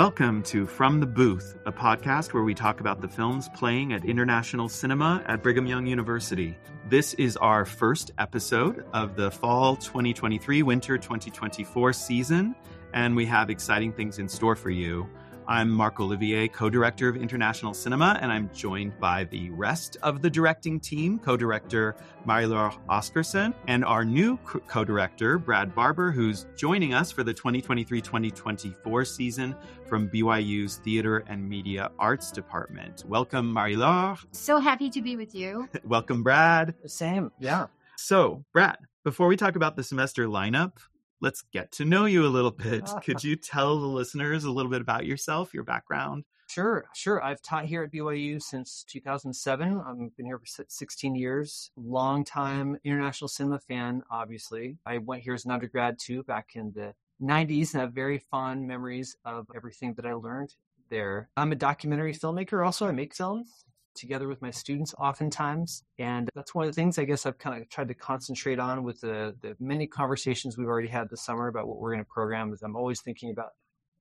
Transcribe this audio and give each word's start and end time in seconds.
Welcome 0.00 0.42
to 0.44 0.64
From 0.64 0.98
the 0.98 1.06
Booth, 1.06 1.58
a 1.66 1.72
podcast 1.72 2.32
where 2.32 2.42
we 2.42 2.54
talk 2.54 2.80
about 2.80 3.02
the 3.02 3.06
films 3.06 3.50
playing 3.50 3.92
at 3.92 4.02
international 4.02 4.66
cinema 4.66 5.22
at 5.26 5.42
Brigham 5.42 5.66
Young 5.66 5.86
University. 5.86 6.56
This 6.88 7.12
is 7.12 7.36
our 7.36 7.66
first 7.66 8.10
episode 8.16 8.86
of 8.94 9.14
the 9.14 9.30
fall 9.30 9.76
2023 9.76 10.62
winter 10.62 10.96
2024 10.96 11.92
season, 11.92 12.56
and 12.94 13.14
we 13.14 13.26
have 13.26 13.50
exciting 13.50 13.92
things 13.92 14.18
in 14.18 14.26
store 14.26 14.56
for 14.56 14.70
you. 14.70 15.06
I'm 15.50 15.68
Marc 15.68 15.98
Olivier, 15.98 16.46
co 16.46 16.70
director 16.70 17.08
of 17.08 17.16
international 17.16 17.74
cinema, 17.74 18.16
and 18.22 18.30
I'm 18.30 18.48
joined 18.54 18.96
by 19.00 19.24
the 19.24 19.50
rest 19.50 19.96
of 20.00 20.22
the 20.22 20.30
directing 20.30 20.78
team 20.78 21.18
co 21.18 21.36
director 21.36 21.96
Marie-Laure 22.24 22.72
Oscarson, 22.88 23.52
and 23.66 23.84
our 23.84 24.04
new 24.04 24.36
co 24.36 24.84
director, 24.84 25.38
Brad 25.38 25.74
Barber, 25.74 26.12
who's 26.12 26.46
joining 26.54 26.94
us 26.94 27.10
for 27.10 27.24
the 27.24 27.34
2023 27.34 28.00
2024 28.00 29.04
season 29.04 29.56
from 29.88 30.08
BYU's 30.08 30.76
Theater 30.76 31.24
and 31.26 31.48
Media 31.48 31.90
Arts 31.98 32.30
Department. 32.30 33.02
Welcome, 33.08 33.52
Marie-Laure. 33.52 34.18
So 34.30 34.60
happy 34.60 34.88
to 34.88 35.02
be 35.02 35.16
with 35.16 35.34
you. 35.34 35.68
Welcome, 35.84 36.22
Brad. 36.22 36.76
Same, 36.86 37.32
yeah. 37.40 37.66
So, 37.96 38.44
Brad, 38.52 38.78
before 39.02 39.26
we 39.26 39.36
talk 39.36 39.56
about 39.56 39.74
the 39.74 39.82
semester 39.82 40.28
lineup, 40.28 40.74
let's 41.20 41.42
get 41.52 41.72
to 41.72 41.84
know 41.84 42.06
you 42.06 42.24
a 42.24 42.28
little 42.28 42.50
bit. 42.50 42.88
Could 43.04 43.22
you 43.22 43.36
tell 43.36 43.80
the 43.80 43.86
listeners 43.86 44.44
a 44.44 44.50
little 44.50 44.70
bit 44.70 44.80
about 44.80 45.06
yourself, 45.06 45.54
your 45.54 45.64
background? 45.64 46.24
Sure, 46.48 46.84
sure. 46.94 47.22
I've 47.22 47.42
taught 47.42 47.66
here 47.66 47.84
at 47.84 47.92
BYU 47.92 48.42
since 48.42 48.84
2007. 48.88 49.80
I've 49.80 49.86
um, 49.86 50.10
been 50.16 50.26
here 50.26 50.38
for 50.38 50.64
16 50.66 51.14
years. 51.14 51.70
Long 51.76 52.24
time 52.24 52.76
international 52.82 53.28
cinema 53.28 53.60
fan, 53.60 54.02
obviously. 54.10 54.76
I 54.84 54.98
went 54.98 55.22
here 55.22 55.34
as 55.34 55.44
an 55.44 55.52
undergrad 55.52 56.00
too 56.00 56.24
back 56.24 56.50
in 56.54 56.72
the 56.74 56.92
90s 57.22 57.74
and 57.74 57.82
have 57.82 57.92
very 57.92 58.18
fond 58.18 58.66
memories 58.66 59.16
of 59.24 59.46
everything 59.54 59.94
that 59.94 60.06
I 60.06 60.14
learned 60.14 60.54
there. 60.88 61.28
I'm 61.36 61.52
a 61.52 61.56
documentary 61.56 62.14
filmmaker 62.14 62.66
also. 62.66 62.88
I 62.88 62.92
make 62.92 63.14
films 63.14 63.64
together 64.00 64.26
with 64.26 64.42
my 64.42 64.50
students 64.50 64.94
oftentimes. 64.98 65.84
And 65.98 66.28
that's 66.34 66.54
one 66.54 66.66
of 66.66 66.70
the 66.70 66.74
things 66.74 66.98
I 66.98 67.04
guess 67.04 67.26
I've 67.26 67.38
kind 67.38 67.60
of 67.60 67.68
tried 67.68 67.88
to 67.88 67.94
concentrate 67.94 68.58
on 68.58 68.82
with 68.82 69.00
the, 69.00 69.36
the 69.40 69.56
many 69.60 69.86
conversations 69.86 70.56
we've 70.56 70.66
already 70.66 70.88
had 70.88 71.08
this 71.10 71.22
summer 71.22 71.48
about 71.48 71.68
what 71.68 71.78
we're 71.78 71.92
going 71.92 72.04
to 72.04 72.10
program 72.10 72.52
is 72.52 72.62
I'm 72.62 72.76
always 72.76 73.00
thinking 73.00 73.30
about 73.30 73.50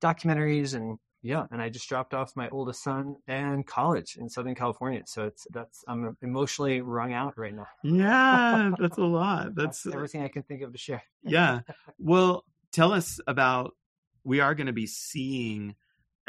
documentaries 0.02 0.74
and 0.74 0.98
yeah, 1.22 1.46
and 1.52 1.62
I 1.62 1.68
just 1.68 1.90
dropped 1.90 2.14
off 2.14 2.36
my 2.38 2.48
oldest 2.50 2.82
son 2.82 3.18
and 3.28 3.68
college 3.68 4.16
in 4.18 4.30
Southern 4.30 4.56
California. 4.56 5.02
So 5.06 5.26
it's 5.26 5.46
that's 5.52 5.84
I'm 5.86 6.16
emotionally 6.22 6.80
wrung 6.80 7.12
out 7.12 7.38
right 7.38 7.54
now. 7.54 7.68
Yeah, 7.84 8.72
that's 8.80 8.98
a 8.98 9.04
lot. 9.04 9.54
That's, 9.54 9.84
that's 9.84 9.94
uh, 9.94 9.98
everything 9.98 10.24
I 10.24 10.30
can 10.30 10.44
think 10.44 10.62
of 10.62 10.72
to 10.72 10.78
share. 10.78 11.04
yeah. 11.24 11.60
Well, 12.00 12.46
tell 12.72 12.94
us 12.94 13.20
about 13.28 13.76
we 14.24 14.40
are 14.40 14.56
going 14.56 14.68
to 14.68 14.74
be 14.74 14.88
seeing 14.88 15.76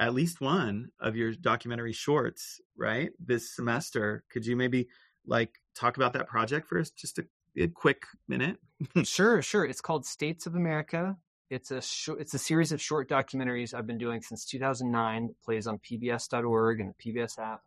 at 0.01 0.15
least 0.15 0.41
one 0.41 0.89
of 0.99 1.15
your 1.15 1.35
documentary 1.35 1.93
shorts, 1.93 2.61
right? 2.77 3.11
This 3.21 3.55
semester. 3.55 4.25
Could 4.31 4.47
you 4.47 4.57
maybe 4.57 4.89
like 5.27 5.61
talk 5.77 5.97
about 5.97 6.15
that 6.15 6.27
project 6.27 6.67
for 6.67 6.81
us 6.81 6.91
just 6.91 7.19
a, 7.19 7.25
a 7.57 7.69
quick 7.69 8.05
minute? 8.27 8.57
sure, 9.05 9.43
sure. 9.43 9.65
It's 9.65 9.83
called 9.83 10.07
States 10.07 10.47
of 10.47 10.55
America. 10.55 11.17
It's 11.51 11.71
a 11.71 11.83
sh- 11.83 12.09
it's 12.19 12.33
a 12.33 12.39
series 12.39 12.73
of 12.73 12.81
short 12.81 13.11
documentaries 13.11 13.75
I've 13.75 13.87
been 13.87 13.99
doing 13.99 14.23
since 14.23 14.47
2009. 14.47 15.25
It 15.25 15.37
plays 15.45 15.67
on 15.67 15.79
PBS.org 15.79 16.81
and 16.81 16.95
the 16.95 17.13
PBS 17.13 17.39
app. 17.39 17.61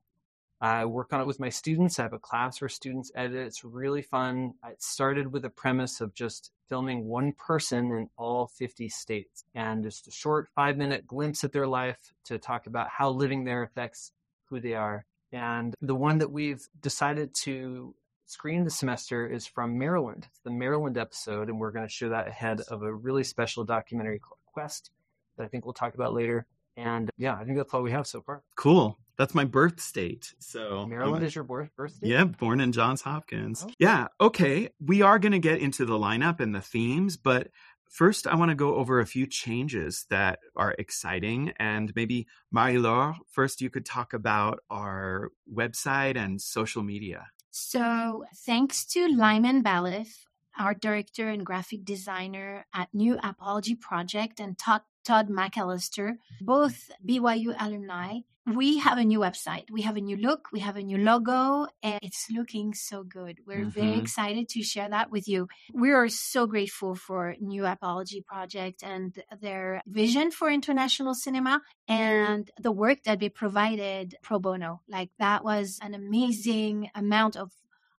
I 0.64 0.86
work 0.86 1.11
on 1.11 1.19
it 1.19 1.28
with 1.28 1.42
my 1.42 1.50
students. 1.50 2.00
I 2.00 2.03
have 2.03 2.14
a 2.14 2.19
class 2.19 2.61
where 2.61 2.69
students 2.69 3.11
edit. 3.16 3.47
It's 3.47 3.66
really 3.66 4.02
fun. 4.02 4.53
It 4.66 4.81
started 4.81 5.33
with 5.33 5.44
a 5.44 5.50
premise 5.50 6.00
of 6.00 6.14
just 6.14 6.52
filming 6.70 7.03
one 7.03 7.33
person 7.33 7.92
in 7.92 8.09
all 8.17 8.47
50 8.47 8.88
states 8.88 9.44
and 9.53 9.83
just 9.83 10.08
a 10.08 10.11
short 10.11 10.47
five 10.55 10.78
minute 10.78 11.05
glimpse 11.05 11.44
at 11.44 11.52
their 11.52 11.67
life 11.67 11.97
to 12.23 12.38
talk 12.38 12.65
about 12.65 12.88
how 12.88 13.10
living 13.10 13.43
there 13.43 13.64
affects 13.64 14.14
who 14.45 14.61
they 14.61 14.73
are. 14.73 15.04
And 15.33 15.76
the 15.82 15.95
one 15.95 16.20
that 16.20 16.32
we've 16.32 16.65
decided 16.80 17.33
to 17.42 17.93
screen 18.26 18.64
this 18.64 18.77
semester 18.77 19.27
is 19.27 19.45
from 19.45 19.77
Maryland. 19.77 20.27
It's 20.30 20.39
the 20.45 20.52
Maryland 20.52 20.98
episode, 20.98 21.49
and 21.49 21.59
we're 21.59 21.71
going 21.71 21.86
to 21.86 21.93
show 21.93 22.08
that 22.08 22.30
ahead 22.30 22.61
of 22.70 22.83
a 22.83 22.93
really 22.93 23.26
special 23.26 23.65
documentary 23.65 24.20
called 24.20 24.39
Quest 24.45 24.92
that 25.36 25.43
I 25.43 25.48
think 25.48 25.65
we'll 25.65 25.73
talk 25.73 25.93
about 25.93 26.14
later. 26.14 26.45
And 26.77 27.09
yeah, 27.17 27.36
I 27.36 27.43
think 27.43 27.58
that's 27.58 27.73
all 27.73 27.83
we 27.83 27.92
have 27.92 28.08
so 28.08 28.21
far. 28.21 28.43
Cool. 28.55 28.98
That's 29.18 29.36
my 29.36 29.46
birth 29.46 29.80
state. 29.80 30.34
So 30.40 30.86
Maryland 30.88 31.24
is 31.24 31.36
your 31.36 31.44
birth 31.44 31.70
birth 31.76 31.94
state? 31.94 32.10
Yeah, 32.10 32.24
born 32.24 32.60
in 32.60 32.72
Johns 32.72 33.02
Hopkins. 33.02 33.64
Oh. 33.68 33.72
Yeah. 33.78 34.08
Okay. 34.20 34.70
We 34.80 35.02
are 35.02 35.20
going 35.20 35.34
to 35.34 35.40
get 35.40 35.60
into 35.60 35.86
the 35.86 35.94
lineup 35.94 36.40
and 36.40 36.54
the 36.56 36.62
themes, 36.62 37.16
but 37.18 37.50
first 37.90 38.26
I 38.26 38.36
want 38.36 38.50
to 38.50 38.56
go 38.56 38.76
over 38.76 39.00
a 39.00 39.06
few 39.06 39.28
changes 39.28 40.08
that 40.10 40.40
are 40.56 40.76
exciting. 40.80 41.54
And 41.58 41.94
maybe 41.96 42.26
Marie-Laure, 42.52 43.16
first 43.30 43.62
you 43.62 43.70
could 43.70 43.86
talk 43.86 44.14
about 44.14 44.62
our 44.72 45.30
website 45.54 46.18
and 46.18 46.42
social 46.42 46.82
media. 46.82 47.28
So 47.52 48.24
thanks 48.36 48.84
to 48.94 49.08
Lyman 49.08 49.64
Balith, 49.64 50.26
art 50.58 50.81
director 50.81 51.30
and 51.30 51.45
graphic 51.45 51.86
designer 51.86 52.65
at 52.73 52.93
New 52.93 53.17
Apology 53.21 53.75
Project, 53.75 54.39
and 54.39 54.58
Todd 54.58 54.81
Todd 55.03 55.30
McAllister, 55.30 56.17
both 56.41 56.89
BYU 57.05 57.55
alumni. 57.59 58.19
We 58.45 58.80
have 58.80 58.97
a 58.97 59.05
new 59.05 59.19
website. 59.19 59.71
We 59.71 59.83
have 59.83 59.95
a 59.95 60.02
new 60.02 60.17
look. 60.17 60.49
We 60.52 60.59
have 60.59 60.75
a 60.75 60.83
new 60.83 60.97
logo, 60.97 61.67
and 61.81 61.99
it's 62.02 62.27
looking 62.30 62.73
so 62.73 63.03
good. 63.03 63.39
We're 63.47 63.59
mm-hmm. 63.59 63.69
very 63.69 63.97
excited 63.97 64.49
to 64.49 64.61
share 64.64 64.89
that 64.89 65.09
with 65.09 65.30
you. 65.30 65.47
We 65.73 65.91
are 65.91 66.09
so 66.09 66.45
grateful 66.45 66.95
for 66.95 67.35
New 67.39 67.65
Apology 67.65 68.21
Project 68.21 68.83
and 68.83 69.17
their 69.39 69.81
vision 69.87 70.30
for 70.30 70.49
international 70.49 71.14
cinema 71.14 71.61
and 71.87 72.52
the 72.59 72.73
work 72.73 73.03
that 73.03 73.21
they 73.21 73.30
provided 73.30 74.15
pro 74.21 74.39
bono. 74.39 74.81
Like 74.89 75.11
that 75.20 75.45
was 75.45 75.80
an 75.81 75.93
amazing 75.93 76.89
amount 76.95 77.37
of 77.37 77.53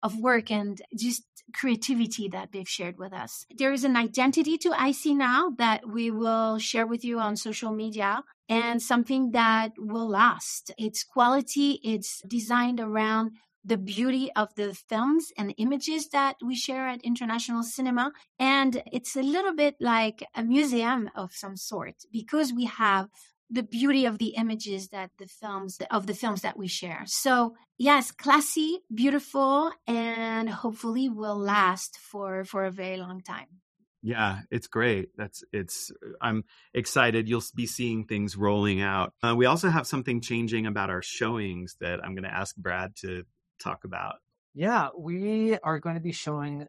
of 0.04 0.20
work 0.20 0.50
and 0.50 0.81
just 0.94 1.25
creativity 1.54 2.28
that 2.28 2.50
they've 2.53 2.69
shared 2.69 2.98
with 2.98 3.12
us. 3.12 3.47
There 3.56 3.72
is 3.72 3.84
an 3.84 3.97
identity 3.97 4.59
to 4.59 4.70
IC 4.70 5.16
now 5.16 5.50
that 5.59 5.88
we 5.88 6.10
will 6.10 6.59
share 6.59 6.87
with 6.87 7.04
you 7.04 7.19
on 7.19 7.37
social 7.37 7.72
media 7.72 8.22
and 8.48 8.81
something 8.81 9.32
that 9.32 9.72
will 9.78 10.09
last. 10.09 10.70
It's 10.78 11.03
quality, 11.03 11.81
it's 11.82 12.20
designed 12.28 12.81
around 12.81 13.32
the 13.65 13.78
beauty 13.78 14.31
of 14.37 14.54
the 14.56 14.75
films 14.75 15.32
and 15.38 15.54
images 15.56 16.09
that 16.10 16.36
we 16.44 16.54
share 16.54 16.86
at 16.86 17.00
international 17.00 17.62
cinema. 17.62 18.12
And 18.38 18.82
it's 18.92 19.16
a 19.16 19.22
little 19.22 19.54
bit 19.54 19.76
like 19.81 20.22
a 20.34 20.42
museum 20.42 21.09
of 21.16 21.32
some 21.32 21.56
sort 21.56 21.94
because 22.12 22.53
we 22.53 22.66
have 22.66 23.09
the 23.54 23.62
beauty 23.62 24.04
of 24.04 24.19
the 24.19 24.34
images 24.37 24.88
that 24.88 25.10
the 25.19 25.26
films 25.26 25.78
of 25.91 26.06
the 26.06 26.15
films 26.15 26.42
that 26.42 26.59
we 26.59 26.69
share. 26.69 27.04
So 27.06 27.54
yes, 27.78 28.10
classy, 28.10 28.81
beautiful, 28.92 29.72
and 29.87 30.48
hopefully 30.48 31.09
will 31.09 31.38
last 31.38 31.98
for 31.98 32.44
for 32.44 32.65
a 32.65 32.70
very 32.70 32.97
long 32.97 33.20
time. 33.20 33.47
Yeah, 34.03 34.41
it's 34.50 34.66
great. 34.66 35.09
That's 35.16 35.42
it's. 35.53 35.91
I'm 36.20 36.44
excited. 36.75 37.28
You'll 37.28 37.42
be 37.54 37.66
seeing 37.66 38.04
things 38.04 38.37
rolling 38.37 38.82
out. 38.82 39.15
Uh, 39.22 39.34
we 39.34 39.47
also 39.47 39.71
have 39.71 39.86
something 39.86 40.21
changing 40.21 40.66
about 40.66 40.91
our 40.91 41.00
showings 41.00 41.76
that 41.81 42.04
I'm 42.04 42.15
going 42.15 42.25
to 42.25 42.34
ask 42.34 42.54
Brad 42.56 42.97
to 42.97 43.25
talk 43.62 43.84
about. 43.84 44.16
Yeah, 44.53 44.91
we 44.97 45.56
are 45.59 45.78
going 45.78 45.94
to 45.94 46.03
be 46.03 46.12
showing 46.12 46.66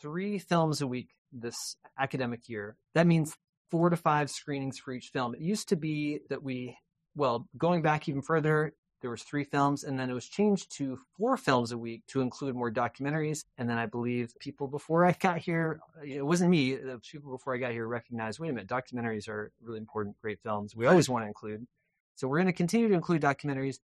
three 0.00 0.38
films 0.38 0.80
a 0.80 0.86
week 0.86 1.10
this 1.30 1.76
academic 1.98 2.48
year. 2.48 2.76
That 2.94 3.06
means 3.06 3.36
four 3.70 3.90
to 3.90 3.96
five 3.96 4.30
screenings 4.30 4.78
for 4.78 4.92
each 4.92 5.08
film. 5.08 5.34
It 5.34 5.40
used 5.40 5.68
to 5.70 5.76
be 5.76 6.20
that 6.28 6.42
we, 6.42 6.76
well, 7.14 7.48
going 7.56 7.82
back 7.82 8.08
even 8.08 8.22
further, 8.22 8.74
there 9.00 9.10
was 9.10 9.22
three 9.22 9.44
films 9.44 9.84
and 9.84 9.98
then 9.98 10.10
it 10.10 10.14
was 10.14 10.26
changed 10.26 10.76
to 10.76 10.98
four 11.16 11.36
films 11.36 11.70
a 11.70 11.78
week 11.78 12.02
to 12.08 12.20
include 12.20 12.56
more 12.56 12.70
documentaries. 12.70 13.44
And 13.56 13.70
then 13.70 13.78
i 13.78 13.86
believe 13.86 14.34
people 14.40 14.66
before 14.66 15.04
i 15.04 15.12
got 15.12 15.38
here 15.38 15.78
it 16.04 16.26
wasn't 16.26 16.50
me 16.50 16.74
the 16.74 16.98
people 16.98 17.30
before 17.30 17.54
i 17.54 17.58
got 17.58 17.70
here 17.70 17.86
recognized 17.86 18.40
wait 18.40 18.50
a 18.50 18.52
minute 18.52 18.68
documentaries 18.68 19.28
are 19.28 19.52
really 19.62 19.78
important 19.78 20.20
great 20.20 20.40
films 20.42 20.74
we 20.74 20.86
always 20.86 21.08
want 21.08 21.22
to 21.22 21.28
include. 21.28 21.64
So 22.16 22.26
we're 22.26 22.38
going 22.38 22.46
to 22.46 22.52
continue 22.52 22.88
to 22.88 22.94
include 22.94 23.22
documentaries 23.22 23.78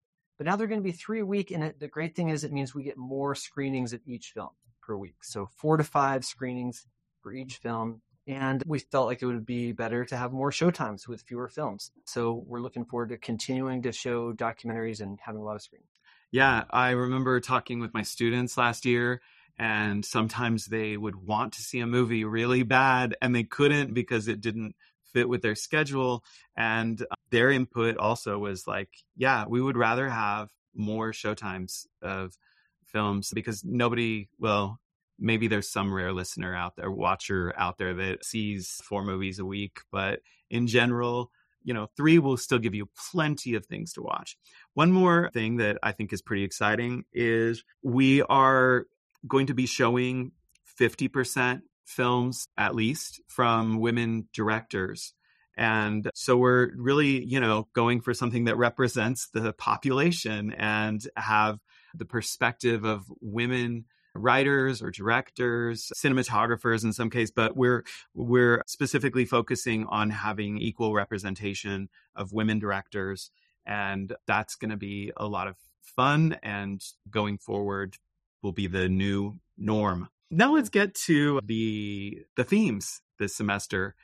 but 0.41 0.47
now 0.47 0.57
they're 0.57 0.69
going 0.69 0.81
to 0.81 0.85
be 0.85 0.93
three 0.93 1.21
a 1.21 1.27
week 1.27 1.51
and 1.51 1.63
it, 1.63 1.81
the 1.81 1.87
great 1.87 2.17
thing 2.17 2.31
is 2.31 2.45
it 2.45 2.51
means 2.53 2.75
we 2.75 2.83
get 2.83 2.97
more 2.97 3.35
screenings 3.35 3.93
at 3.93 4.01
each 4.07 4.31
film 4.33 4.49
per 4.81 4.97
week. 4.97 5.17
So 5.23 5.51
four 5.55 5.77
to 5.77 5.85
five 5.85 6.25
screenings 6.25 6.87
for 7.21 7.31
each 7.31 7.59
film 7.59 8.01
and 8.31 8.63
we 8.65 8.79
felt 8.79 9.07
like 9.07 9.23
it 9.23 9.27
would 9.27 9.45
be 9.45 9.73
better 9.73 10.05
to 10.05 10.17
have 10.17 10.33
more 10.33 10.53
showtimes 10.53 11.09
with 11.09 11.23
fewer 11.23 11.49
films. 11.49 11.91
So 12.05 12.45
we're 12.47 12.61
looking 12.61 12.85
forward 12.85 13.09
to 13.09 13.19
continuing 13.19 13.83
to 13.83 13.93
show 13.93 14.33
documentaries 14.33 15.01
and 15.01 15.19
having 15.21 15.41
a 15.41 15.45
lot 15.45 15.57
of 15.57 15.63
screens. 15.63 15.89
Yeah, 16.31 16.63
I 16.71 16.91
remember 16.91 17.41
talking 17.41 17.81
with 17.81 17.93
my 17.93 18.03
students 18.03 18.57
last 18.57 18.87
year, 18.87 19.21
and 19.59 20.05
sometimes 20.05 20.67
they 20.67 20.97
would 20.97 21.17
want 21.17 21.55
to 21.55 21.63
see 21.63 21.81
a 21.81 21.89
movie 21.89 22.25
really 22.25 22.63
bad, 22.63 23.17
and 23.21 23.35
they 23.35 23.43
couldn't 23.43 23.95
because 23.95 24.29
it 24.29 24.41
didn't 24.41 24.77
fit 25.13 25.29
with 25.29 25.43
their 25.43 25.57
schedule. 25.57 26.23
And 26.57 27.03
uh, 27.03 27.15
their 27.31 27.51
input 27.51 27.97
also 27.97 28.39
was 28.39 28.65
like, 28.69 28.91
yeah, 29.17 29.47
we 29.49 29.61
would 29.61 29.77
rather 29.77 30.09
have 30.09 30.51
more 30.73 31.11
showtimes 31.11 31.87
of 32.01 32.39
films 32.87 33.33
because 33.35 33.65
nobody, 33.65 34.29
well, 34.39 34.79
maybe 35.21 35.47
there's 35.47 35.71
some 35.71 35.93
rare 35.93 36.13
listener 36.13 36.55
out 36.55 36.77
there, 36.77 36.91
watcher 36.91 37.53
out 37.57 37.79
there 37.79 37.95
that 37.95 38.25
sees 38.25 38.81
four 38.85 39.05
movies 39.05 39.39
a 39.39 39.45
week, 39.45 39.81
but 39.93 40.21
in 40.51 40.67
general, 40.67 41.31
you 41.63 41.75
know, 41.75 41.89
three 41.97 42.19
will 42.19 42.37
still 42.37 42.59
give 42.59 42.75
you 42.75 42.89
plenty 43.13 43.55
of 43.55 43.67
things 43.67 43.93
to 43.93 44.03
watch. 44.03 44.37
One 44.75 44.91
more 44.91 45.31
thing 45.33 45.57
that 45.59 45.79
I 45.83 45.93
think 45.93 46.13
is 46.13 46.23
pretty 46.23 46.45
exciting 46.45 47.05
is 47.13 47.63
we 47.83 48.23
are 48.23 48.87
going 49.27 49.47
to 49.49 49.55
be 49.55 49.67
showing 49.67 50.33
50% 50.81 51.61
films 51.85 52.49
at 52.57 52.75
least 52.75 53.21
from 53.27 53.79
women 53.79 54.29
directors. 54.33 55.13
And 55.57 56.09
so 56.15 56.39
we're 56.39 56.71
really, 56.77 57.23
you 57.23 57.41
know, 57.41 57.69
going 57.75 58.01
for 58.01 58.15
something 58.15 58.45
that 58.45 58.57
represents 58.57 59.29
the 59.35 59.53
population 59.53 60.53
and 60.53 61.03
have 61.17 61.59
the 61.95 62.07
perspective 62.07 62.85
of 62.85 63.05
women 63.21 63.85
writers 64.15 64.83
or 64.83 64.91
directors, 64.91 65.93
cinematographers 65.95 66.85
in 66.85 66.93
some 66.93 67.11
case, 67.11 67.31
but 67.31 67.57
we're 67.57 67.85
we're 68.15 68.63
specifically 68.67 69.25
focusing 69.25 69.87
on 69.87 70.11
having 70.11 70.59
equal 70.59 70.95
representation 70.95 71.89
of 72.15 72.33
women 72.33 72.59
directors 72.59 73.31
and 73.67 74.15
that's 74.27 74.57
going 74.57 74.71
to 74.71 74.77
be 74.77 75.13
a 75.17 75.27
lot 75.27 75.47
of 75.47 75.57
fun 75.83 76.37
and 76.43 76.83
going 77.11 77.39
forward 77.39 77.97
will 78.43 78.53
be 78.53 78.67
the 78.67 78.89
new 78.89 79.39
norm. 79.59 80.09
Now 80.31 80.55
let's 80.55 80.69
get 80.69 80.95
to 81.07 81.41
the 81.45 82.25
the 82.37 82.45
themes 82.45 83.03
this 83.19 83.35
semester 83.35 83.95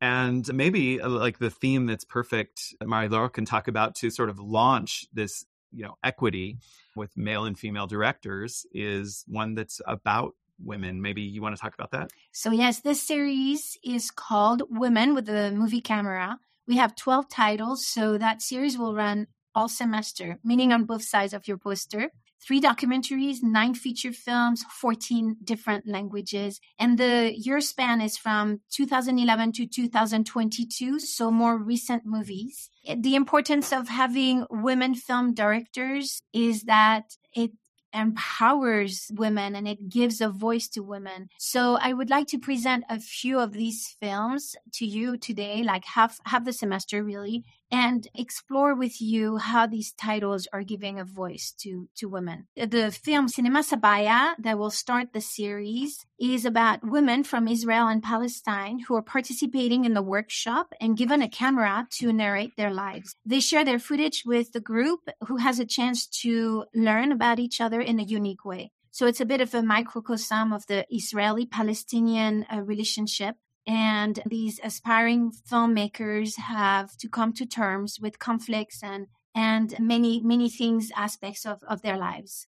and 0.00 0.52
maybe 0.52 1.00
uh, 1.00 1.08
like 1.08 1.38
the 1.38 1.50
theme 1.50 1.86
that's 1.86 2.04
perfect 2.04 2.74
Marie-Laure 2.84 3.30
can 3.30 3.44
talk 3.44 3.68
about 3.68 3.94
to 3.96 4.10
sort 4.10 4.28
of 4.28 4.38
launch 4.38 5.06
this 5.12 5.46
you 5.76 5.84
know 5.84 5.96
equity 6.02 6.58
with 6.96 7.16
male 7.16 7.44
and 7.44 7.58
female 7.58 7.86
directors 7.86 8.66
is 8.72 9.24
one 9.28 9.54
that's 9.54 9.80
about 9.86 10.34
women. 10.64 11.02
Maybe 11.02 11.20
you 11.20 11.42
want 11.42 11.54
to 11.54 11.60
talk 11.60 11.74
about 11.74 11.90
that? 11.90 12.10
So 12.32 12.50
yes 12.50 12.80
this 12.80 13.02
series 13.02 13.78
is 13.84 14.10
called 14.10 14.62
women 14.70 15.14
with 15.14 15.26
the 15.26 15.52
movie 15.52 15.82
camera. 15.82 16.38
We 16.66 16.76
have 16.78 16.96
12 16.96 17.28
titles 17.28 17.86
so 17.86 18.18
that 18.18 18.42
series 18.42 18.76
will 18.76 18.94
run 18.94 19.28
all 19.54 19.68
semester 19.68 20.38
meaning 20.42 20.72
on 20.72 20.84
both 20.84 21.02
sides 21.02 21.32
of 21.32 21.46
your 21.48 21.58
poster 21.58 22.10
three 22.46 22.60
documentaries, 22.60 23.42
nine 23.42 23.74
feature 23.74 24.12
films, 24.12 24.64
14 24.80 25.36
different 25.42 25.86
languages. 25.86 26.60
And 26.78 26.98
the 26.98 27.32
year 27.36 27.60
span 27.60 28.00
is 28.00 28.16
from 28.16 28.60
2011 28.70 29.52
to 29.52 29.66
2022, 29.66 31.00
so 31.00 31.30
more 31.30 31.58
recent 31.58 32.04
movies. 32.06 32.70
The 32.96 33.16
importance 33.16 33.72
of 33.72 33.88
having 33.88 34.46
women 34.50 34.94
film 34.94 35.34
directors 35.34 36.22
is 36.32 36.62
that 36.64 37.16
it 37.34 37.50
empowers 37.96 39.10
women 39.14 39.56
and 39.56 39.66
it 39.66 39.88
gives 39.88 40.20
a 40.20 40.28
voice 40.28 40.68
to 40.68 40.80
women. 40.80 41.28
So 41.38 41.78
I 41.80 41.92
would 41.92 42.10
like 42.10 42.26
to 42.28 42.38
present 42.38 42.84
a 42.90 43.00
few 43.00 43.40
of 43.40 43.52
these 43.52 43.96
films 44.00 44.54
to 44.74 44.86
you 44.86 45.16
today, 45.16 45.62
like 45.62 45.84
half 45.84 46.18
half 46.26 46.44
the 46.44 46.52
semester 46.52 47.02
really, 47.02 47.44
and 47.70 48.06
explore 48.14 48.74
with 48.74 49.00
you 49.00 49.38
how 49.38 49.66
these 49.66 49.92
titles 49.92 50.46
are 50.52 50.62
giving 50.62 50.98
a 50.98 51.04
voice 51.04 51.52
to, 51.58 51.88
to 51.96 52.08
women. 52.08 52.46
The 52.56 52.90
film 52.90 53.28
Cinema 53.28 53.60
Sabaya 53.60 54.34
that 54.38 54.58
will 54.58 54.70
start 54.70 55.12
the 55.12 55.20
series 55.20 56.06
is 56.18 56.44
about 56.44 56.84
women 56.84 57.24
from 57.24 57.48
Israel 57.48 57.88
and 57.88 58.02
Palestine 58.02 58.80
who 58.80 58.94
are 58.96 59.02
participating 59.02 59.84
in 59.84 59.94
the 59.94 60.02
workshop 60.02 60.72
and 60.80 60.96
given 60.96 61.22
a 61.22 61.28
camera 61.28 61.86
to 61.98 62.12
narrate 62.12 62.56
their 62.56 62.72
lives. 62.72 63.14
They 63.24 63.40
share 63.40 63.64
their 63.64 63.78
footage 63.78 64.24
with 64.24 64.52
the 64.52 64.60
group 64.60 65.08
who 65.26 65.36
has 65.36 65.58
a 65.58 65.66
chance 65.66 66.06
to 66.22 66.64
learn 66.74 67.12
about 67.12 67.38
each 67.38 67.60
other 67.60 67.80
in 67.80 68.00
a 68.00 68.04
unique 68.04 68.44
way. 68.44 68.72
So 68.90 69.06
it's 69.06 69.20
a 69.20 69.26
bit 69.26 69.42
of 69.42 69.54
a 69.54 69.62
microcosm 69.62 70.54
of 70.54 70.66
the 70.68 70.86
Israeli 70.88 71.44
Palestinian 71.44 72.46
uh, 72.50 72.62
relationship 72.62 73.36
and 73.66 74.20
these 74.26 74.60
aspiring 74.62 75.32
filmmakers 75.50 76.36
have 76.38 76.96
to 76.98 77.08
come 77.08 77.32
to 77.32 77.46
terms 77.46 77.98
with 78.00 78.18
conflicts 78.18 78.82
and 78.82 79.06
and 79.34 79.74
many 79.78 80.20
many 80.20 80.48
things 80.48 80.90
aspects 80.96 81.44
of, 81.44 81.62
of 81.68 81.82
their 81.82 81.96
lives 81.96 82.46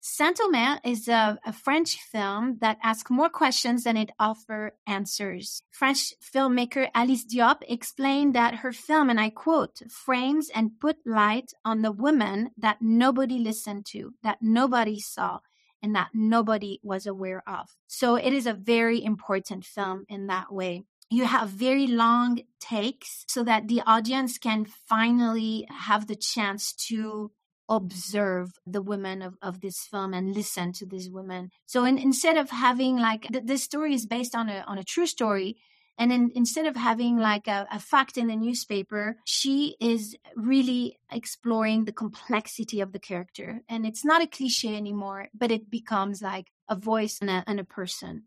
Saint-Omer 0.00 0.78
is 0.84 1.08
a, 1.08 1.38
a, 1.44 1.52
French 1.52 1.96
film 1.96 2.58
that 2.60 2.78
asks 2.84 3.10
more 3.10 3.28
questions 3.28 3.82
than 3.82 3.96
it 3.96 4.10
offers 4.18 4.70
answers. 4.86 5.62
French 5.72 6.14
filmmaker 6.22 6.88
Alice 6.94 7.24
Diop 7.26 7.62
explained 7.68 8.32
that 8.34 8.56
her 8.56 8.72
film, 8.72 9.10
and 9.10 9.18
I 9.18 9.30
quote, 9.30 9.82
frames 9.90 10.50
and 10.54 10.78
put 10.78 10.98
light 11.04 11.52
on 11.64 11.82
the 11.82 11.90
women 11.90 12.52
that 12.56 12.78
nobody 12.80 13.38
listened 13.38 13.86
to, 13.86 14.14
that 14.22 14.38
nobody 14.40 15.00
saw, 15.00 15.40
and 15.82 15.94
that 15.94 16.08
nobody 16.14 16.80
was 16.82 17.06
aware 17.06 17.42
of. 17.46 17.68
So 17.86 18.16
it 18.16 18.32
is 18.32 18.46
a 18.46 18.54
very 18.54 19.02
important 19.02 19.64
film 19.64 20.04
in 20.08 20.26
that 20.26 20.52
way. 20.52 20.84
You 21.10 21.24
have 21.24 21.48
very 21.48 21.86
long 21.86 22.40
takes 22.60 23.24
so 23.28 23.42
that 23.44 23.68
the 23.68 23.82
audience 23.86 24.38
can 24.38 24.66
finally 24.88 25.66
have 25.70 26.06
the 26.06 26.16
chance 26.16 26.74
to 26.88 27.30
observe 27.68 28.50
the 28.66 28.82
women 28.82 29.22
of, 29.22 29.36
of 29.42 29.60
this 29.60 29.76
film 29.90 30.14
and 30.14 30.34
listen 30.34 30.72
to 30.72 30.86
these 30.86 31.10
women. 31.10 31.50
So 31.66 31.84
in, 31.84 31.98
instead 31.98 32.36
of 32.36 32.50
having 32.50 32.96
like 32.96 33.28
th- 33.28 33.44
this 33.44 33.62
story 33.62 33.94
is 33.94 34.06
based 34.06 34.34
on 34.34 34.48
a 34.48 34.64
on 34.66 34.78
a 34.78 34.84
true 34.84 35.06
story, 35.06 35.56
and 35.98 36.12
in, 36.12 36.30
instead 36.36 36.66
of 36.66 36.76
having 36.76 37.18
like 37.18 37.48
a, 37.48 37.66
a, 37.72 37.80
fact 37.80 38.16
in 38.16 38.28
the 38.28 38.36
newspaper, 38.36 39.16
she 39.24 39.76
is 39.80 40.16
really 40.36 40.96
exploring 41.10 41.84
the 41.84 41.92
complexity 41.92 42.80
of 42.80 42.92
the 42.92 43.00
character. 43.00 43.62
And 43.68 43.84
it's 43.84 44.04
not 44.04 44.22
a 44.22 44.28
cliche 44.28 44.76
anymore, 44.76 45.28
but 45.34 45.50
it 45.50 45.68
becomes 45.68 46.22
like 46.22 46.46
a 46.68 46.76
voice 46.76 47.18
and 47.20 47.28
a, 47.28 47.42
and 47.48 47.58
a 47.58 47.64
person. 47.64 48.24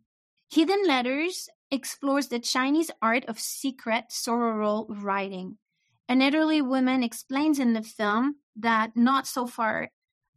Hidden 0.51 0.83
Letters 0.85 1.47
explores 1.71 2.27
the 2.27 2.39
Chinese 2.39 2.91
art 3.01 3.23
of 3.29 3.39
secret 3.39 4.06
sororal 4.12 4.85
writing. 4.89 5.57
An 6.09 6.21
elderly 6.21 6.62
woman 6.62 7.03
explains 7.03 7.57
in 7.57 7.71
the 7.71 7.83
film 7.83 8.35
that 8.57 8.97
not 8.97 9.25
so 9.25 9.47
far 9.47 9.91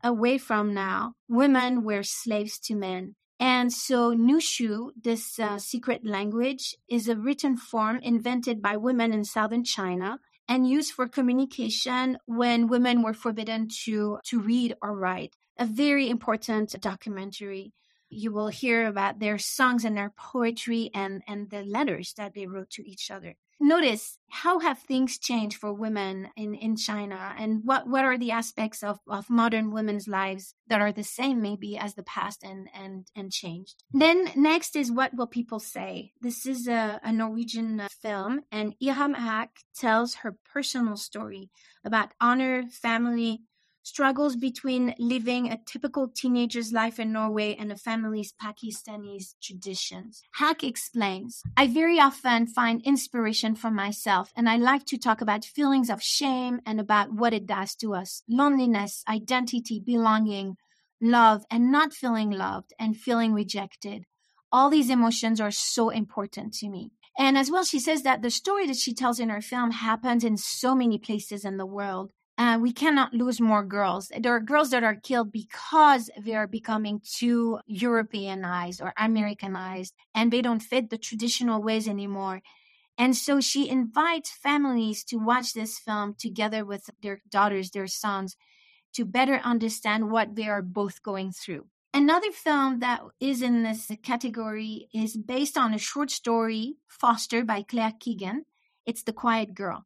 away 0.04 0.38
from 0.38 0.72
now, 0.72 1.14
women 1.28 1.82
were 1.82 2.04
slaves 2.04 2.60
to 2.60 2.76
men 2.76 3.16
and 3.40 3.72
so 3.72 4.14
Nushu, 4.14 4.90
this 5.00 5.38
uh, 5.38 5.58
secret 5.58 6.06
language, 6.06 6.76
is 6.88 7.08
a 7.08 7.16
written 7.16 7.56
form 7.56 7.98
invented 8.02 8.62
by 8.62 8.76
women 8.76 9.12
in 9.12 9.24
southern 9.24 9.64
China 9.64 10.18
and 10.48 10.68
used 10.68 10.92
for 10.92 11.08
communication 11.08 12.18
when 12.26 12.68
women 12.68 13.02
were 13.02 13.14
forbidden 13.14 13.68
to, 13.84 14.18
to 14.24 14.40
read 14.40 14.74
or 14.82 14.96
write. 14.96 15.34
A 15.58 15.66
very 15.66 16.08
important 16.08 16.78
documentary. 16.80 17.72
You 18.14 18.32
will 18.32 18.48
hear 18.48 18.86
about 18.86 19.18
their 19.18 19.38
songs 19.38 19.84
and 19.84 19.96
their 19.96 20.12
poetry 20.16 20.90
and, 20.94 21.22
and 21.26 21.50
the 21.50 21.62
letters 21.62 22.14
that 22.16 22.34
they 22.34 22.46
wrote 22.46 22.70
to 22.70 22.88
each 22.88 23.10
other 23.10 23.36
notice 23.60 24.18
how 24.28 24.58
have 24.58 24.78
things 24.78 25.18
changed 25.18 25.56
for 25.56 25.72
women 25.72 26.28
in, 26.36 26.54
in 26.54 26.76
China 26.76 27.34
and 27.38 27.62
what, 27.64 27.86
what 27.86 28.04
are 28.04 28.18
the 28.18 28.30
aspects 28.30 28.82
of, 28.82 28.98
of 29.08 29.30
modern 29.30 29.70
women's 29.70 30.08
lives 30.08 30.54
that 30.68 30.80
are 30.80 30.92
the 30.92 31.04
same 31.04 31.40
maybe 31.40 31.78
as 31.78 31.94
the 31.94 32.02
past 32.02 32.42
and, 32.42 32.68
and, 32.74 33.06
and 33.14 33.32
changed. 33.32 33.82
Then 33.92 34.30
next 34.36 34.76
is 34.76 34.90
What 34.90 35.14
Will 35.14 35.26
People 35.26 35.60
Say? 35.60 36.12
This 36.20 36.46
is 36.46 36.68
a, 36.68 37.00
a 37.02 37.12
Norwegian 37.12 37.80
uh, 37.80 37.88
film 38.02 38.40
and 38.50 38.74
Iram 38.80 39.14
Haq 39.14 39.50
tells 39.74 40.16
her 40.16 40.36
personal 40.52 40.96
story 40.96 41.50
about 41.84 42.12
honor, 42.20 42.64
family, 42.70 43.42
struggles 43.84 44.34
between 44.34 44.94
living 44.98 45.52
a 45.52 45.58
typical 45.66 46.08
teenager's 46.08 46.72
life 46.72 46.98
in 46.98 47.12
Norway 47.12 47.54
and 47.54 47.70
a 47.70 47.76
family's 47.76 48.32
Pakistani 48.32 49.22
traditions. 49.42 50.22
Haq 50.36 50.64
explains, 50.64 51.42
I 51.56 51.66
very 51.66 52.00
often 52.00 52.46
find 52.46 52.82
inspiration 52.82 53.54
from 53.54 53.76
myself 53.76 54.32
and 54.34 54.48
I 54.48 54.56
like 54.56 54.86
to 54.86 54.98
talk 54.98 55.20
about 55.20 55.44
feelings 55.44 55.90
of 55.90 56.02
shame 56.02 56.60
and 56.66 56.80
about 56.80 57.12
what 57.12 57.34
it 57.34 57.46
does 57.46 57.74
to 57.76 57.94
us. 57.94 58.22
Loneliness, 58.26 59.04
identity, 59.06 59.80
belonging, 59.84 60.56
love 61.00 61.44
and 61.50 61.70
not 61.70 61.92
feeling 61.92 62.30
loved 62.30 62.72
and 62.78 62.96
feeling 62.96 63.34
rejected. 63.34 64.04
All 64.50 64.70
these 64.70 64.88
emotions 64.88 65.40
are 65.40 65.50
so 65.50 65.90
important 65.90 66.54
to 66.54 66.70
me. 66.70 66.92
And 67.18 67.36
as 67.36 67.50
well, 67.50 67.64
she 67.64 67.78
says 67.78 68.02
that 68.02 68.22
the 68.22 68.30
story 68.30 68.66
that 68.66 68.76
she 68.76 68.94
tells 68.94 69.20
in 69.20 69.28
her 69.28 69.42
film 69.42 69.72
happens 69.72 70.24
in 70.24 70.36
so 70.36 70.74
many 70.74 70.98
places 70.98 71.44
in 71.44 71.58
the 71.58 71.66
world 71.66 72.12
uh, 72.36 72.58
we 72.60 72.72
cannot 72.72 73.14
lose 73.14 73.40
more 73.40 73.64
girls. 73.64 74.10
There 74.18 74.34
are 74.34 74.40
girls 74.40 74.70
that 74.70 74.82
are 74.82 74.96
killed 74.96 75.30
because 75.30 76.10
they 76.18 76.34
are 76.34 76.48
becoming 76.48 77.00
too 77.04 77.60
Europeanized 77.66 78.80
or 78.82 78.92
Americanized 78.98 79.94
and 80.14 80.32
they 80.32 80.42
don't 80.42 80.60
fit 80.60 80.90
the 80.90 80.98
traditional 80.98 81.62
ways 81.62 81.86
anymore. 81.86 82.42
And 82.98 83.16
so 83.16 83.40
she 83.40 83.68
invites 83.68 84.30
families 84.30 85.04
to 85.04 85.16
watch 85.16 85.52
this 85.52 85.78
film 85.78 86.14
together 86.18 86.64
with 86.64 86.90
their 87.02 87.22
daughters, 87.28 87.70
their 87.70 87.86
sons, 87.86 88.36
to 88.94 89.04
better 89.04 89.40
understand 89.44 90.10
what 90.10 90.34
they 90.34 90.48
are 90.48 90.62
both 90.62 91.02
going 91.02 91.32
through. 91.32 91.66
Another 91.92 92.32
film 92.32 92.80
that 92.80 93.02
is 93.20 93.42
in 93.42 93.62
this 93.62 93.90
category 94.02 94.88
is 94.92 95.16
based 95.16 95.56
on 95.56 95.72
a 95.72 95.78
short 95.78 96.10
story, 96.10 96.74
Foster 96.88 97.44
by 97.44 97.62
Claire 97.62 97.94
Keegan. 97.98 98.44
It's 98.84 99.04
The 99.04 99.12
Quiet 99.12 99.54
Girl 99.54 99.84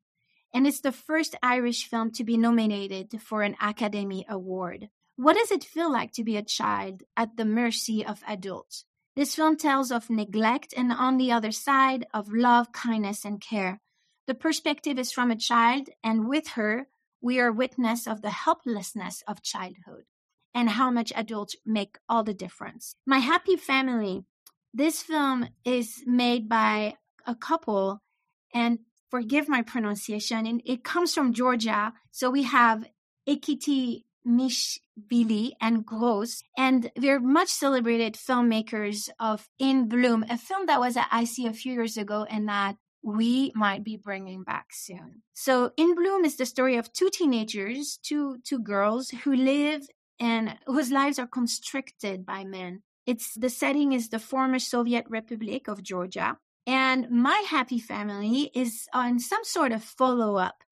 and 0.52 0.66
it's 0.66 0.80
the 0.80 0.92
first 0.92 1.34
Irish 1.42 1.88
film 1.88 2.10
to 2.12 2.24
be 2.24 2.36
nominated 2.36 3.20
for 3.20 3.42
an 3.42 3.56
Academy 3.60 4.24
Award. 4.28 4.88
What 5.16 5.36
does 5.36 5.50
it 5.50 5.64
feel 5.64 5.90
like 5.90 6.12
to 6.12 6.24
be 6.24 6.36
a 6.36 6.42
child 6.42 7.02
at 7.16 7.36
the 7.36 7.44
mercy 7.44 8.04
of 8.04 8.22
adults? 8.26 8.84
This 9.16 9.34
film 9.34 9.56
tells 9.56 9.90
of 9.90 10.10
neglect 10.10 10.72
and 10.76 10.92
on 10.92 11.16
the 11.16 11.32
other 11.32 11.50
side 11.50 12.06
of 12.14 12.32
love, 12.32 12.72
kindness, 12.72 13.24
and 13.24 13.40
care. 13.40 13.80
The 14.28 14.34
perspective 14.34 14.98
is 14.98 15.10
from 15.10 15.30
a 15.30 15.36
child, 15.36 15.88
and 16.04 16.28
with 16.28 16.48
her, 16.50 16.86
we 17.20 17.40
are 17.40 17.50
witness 17.50 18.06
of 18.06 18.22
the 18.22 18.30
helplessness 18.30 19.24
of 19.26 19.42
childhood 19.42 20.04
and 20.54 20.70
how 20.70 20.90
much 20.90 21.12
adults 21.16 21.56
make 21.66 21.98
all 22.08 22.22
the 22.22 22.34
difference. 22.34 22.94
My 23.06 23.18
Happy 23.18 23.56
Family, 23.56 24.24
this 24.72 25.02
film 25.02 25.48
is 25.64 26.02
made 26.06 26.48
by 26.48 26.94
a 27.26 27.34
couple, 27.34 28.00
and 28.54 28.78
forgive 29.10 29.48
my 29.48 29.62
pronunciation, 29.62 30.46
and 30.46 30.62
it 30.64 30.84
comes 30.84 31.14
from 31.14 31.32
Georgia. 31.32 31.92
So 32.10 32.30
we 32.30 32.44
have 32.44 32.84
Ekiti 33.28 34.04
Mishvili 34.26 35.52
and 35.60 35.84
Gross, 35.84 36.42
and 36.56 36.90
they're 36.96 37.20
much 37.20 37.48
celebrated 37.48 38.14
filmmakers 38.14 39.08
of 39.18 39.48
In 39.58 39.88
Bloom, 39.88 40.24
a 40.28 40.36
film 40.36 40.66
that 40.66 40.80
was 40.80 40.96
at 40.96 41.08
IC 41.12 41.46
a 41.46 41.52
few 41.52 41.72
years 41.72 41.96
ago 41.96 42.26
and 42.28 42.48
that 42.48 42.76
we 43.02 43.52
might 43.54 43.84
be 43.84 43.96
bringing 43.96 44.42
back 44.42 44.66
soon. 44.72 45.22
So 45.32 45.72
In 45.76 45.94
Bloom 45.94 46.24
is 46.24 46.36
the 46.36 46.46
story 46.46 46.76
of 46.76 46.92
two 46.92 47.10
teenagers, 47.10 47.98
two 48.02 48.38
two 48.44 48.58
girls 48.58 49.10
who 49.10 49.34
live 49.34 49.88
and 50.20 50.58
whose 50.66 50.90
lives 50.90 51.18
are 51.18 51.26
constricted 51.26 52.26
by 52.26 52.44
men. 52.44 52.82
It's 53.06 53.32
the 53.34 53.48
setting 53.48 53.92
is 53.92 54.08
the 54.08 54.18
former 54.18 54.58
Soviet 54.58 55.06
Republic 55.08 55.68
of 55.68 55.82
Georgia. 55.82 56.38
And 56.68 57.10
my 57.10 57.42
happy 57.48 57.80
family 57.80 58.52
is 58.54 58.86
on 58.94 59.18
some 59.18 59.42
sort 59.42 59.72
of 59.72 59.82
follow 59.82 60.36
up 60.36 60.62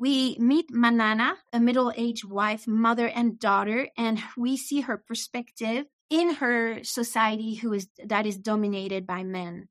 we 0.00 0.38
meet 0.38 0.70
Manana, 0.70 1.36
a 1.52 1.60
middle 1.60 1.92
aged 1.94 2.24
wife, 2.24 2.66
mother, 2.66 3.06
and 3.06 3.38
daughter, 3.38 3.86
and 3.98 4.18
we 4.34 4.56
see 4.56 4.80
her 4.80 4.96
perspective 4.96 5.84
in 6.08 6.36
her 6.36 6.82
society 6.82 7.56
who 7.56 7.74
is 7.74 7.88
that 8.02 8.24
is 8.24 8.38
dominated 8.38 9.06
by 9.06 9.22
men. 9.24 9.68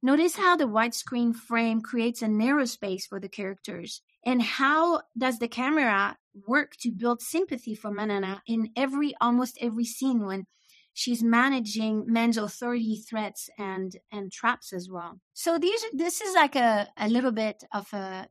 Notice 0.00 0.36
how 0.36 0.54
the 0.54 0.68
widescreen 0.68 1.34
frame 1.34 1.80
creates 1.80 2.22
a 2.22 2.28
narrow 2.28 2.64
space 2.64 3.08
for 3.08 3.18
the 3.18 3.28
characters, 3.28 4.02
and 4.24 4.40
how 4.40 5.02
does 5.18 5.40
the 5.40 5.48
camera 5.48 6.16
work 6.46 6.76
to 6.76 6.92
build 6.92 7.20
sympathy 7.20 7.74
for 7.74 7.90
Manana 7.90 8.40
in 8.46 8.70
every 8.76 9.14
almost 9.20 9.58
every 9.60 9.84
scene 9.84 10.24
when 10.24 10.46
she's 10.94 11.22
managing 11.22 12.04
men's 12.06 12.36
authority 12.36 12.96
threats 13.08 13.48
and 13.58 13.96
and 14.10 14.32
traps 14.32 14.72
as 14.72 14.88
well. 14.90 15.20
So 15.32 15.58
these 15.58 15.84
this 15.92 16.20
is 16.20 16.34
like 16.34 16.56
a, 16.56 16.88
a 16.96 17.08
little 17.08 17.32
bit 17.32 17.64
of 17.72 17.92
a 17.92 18.28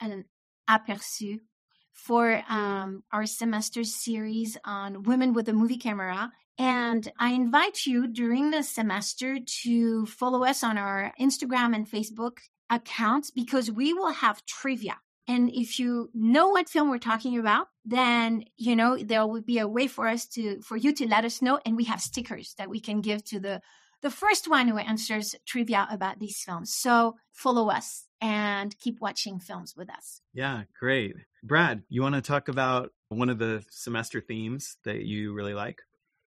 an 0.00 0.24
aperçu 0.68 1.40
for 1.92 2.42
um, 2.48 3.02
our 3.12 3.26
semester 3.26 3.82
series 3.82 4.56
on 4.64 5.02
women 5.04 5.32
with 5.32 5.48
a 5.48 5.52
movie 5.52 5.78
camera. 5.78 6.30
And 6.58 7.10
I 7.18 7.32
invite 7.32 7.86
you 7.86 8.06
during 8.06 8.50
the 8.50 8.62
semester 8.62 9.38
to 9.62 10.06
follow 10.06 10.44
us 10.44 10.62
on 10.62 10.78
our 10.78 11.12
Instagram 11.20 11.74
and 11.74 11.90
Facebook 11.90 12.38
accounts 12.70 13.30
because 13.30 13.70
we 13.70 13.92
will 13.92 14.12
have 14.12 14.44
trivia. 14.46 14.96
And 15.28 15.50
if 15.52 15.78
you 15.78 16.10
know 16.14 16.48
what 16.48 16.68
film 16.68 16.88
we're 16.90 16.98
talking 16.98 17.38
about, 17.38 17.68
then, 17.84 18.44
you 18.56 18.76
know, 18.76 18.96
there 18.96 19.26
will 19.26 19.42
be 19.42 19.58
a 19.58 19.68
way 19.68 19.86
for 19.88 20.06
us 20.08 20.26
to, 20.28 20.60
for 20.60 20.76
you 20.76 20.92
to 20.94 21.06
let 21.06 21.24
us 21.24 21.42
know. 21.42 21.58
And 21.64 21.76
we 21.76 21.84
have 21.84 22.00
stickers 22.00 22.54
that 22.58 22.70
we 22.70 22.80
can 22.80 23.00
give 23.00 23.24
to 23.26 23.40
the, 23.40 23.60
the 24.02 24.10
first 24.10 24.48
one 24.48 24.68
who 24.68 24.78
answers 24.78 25.34
trivia 25.46 25.88
about 25.90 26.20
these 26.20 26.38
films. 26.38 26.72
So 26.74 27.16
follow 27.32 27.70
us 27.70 28.06
and 28.20 28.78
keep 28.78 29.00
watching 29.00 29.40
films 29.40 29.74
with 29.76 29.90
us. 29.90 30.20
Yeah, 30.32 30.62
great. 30.78 31.16
Brad, 31.42 31.82
you 31.88 32.02
want 32.02 32.14
to 32.14 32.22
talk 32.22 32.48
about 32.48 32.92
one 33.08 33.28
of 33.28 33.38
the 33.38 33.64
semester 33.70 34.20
themes 34.20 34.76
that 34.84 35.02
you 35.02 35.32
really 35.32 35.54
like? 35.54 35.82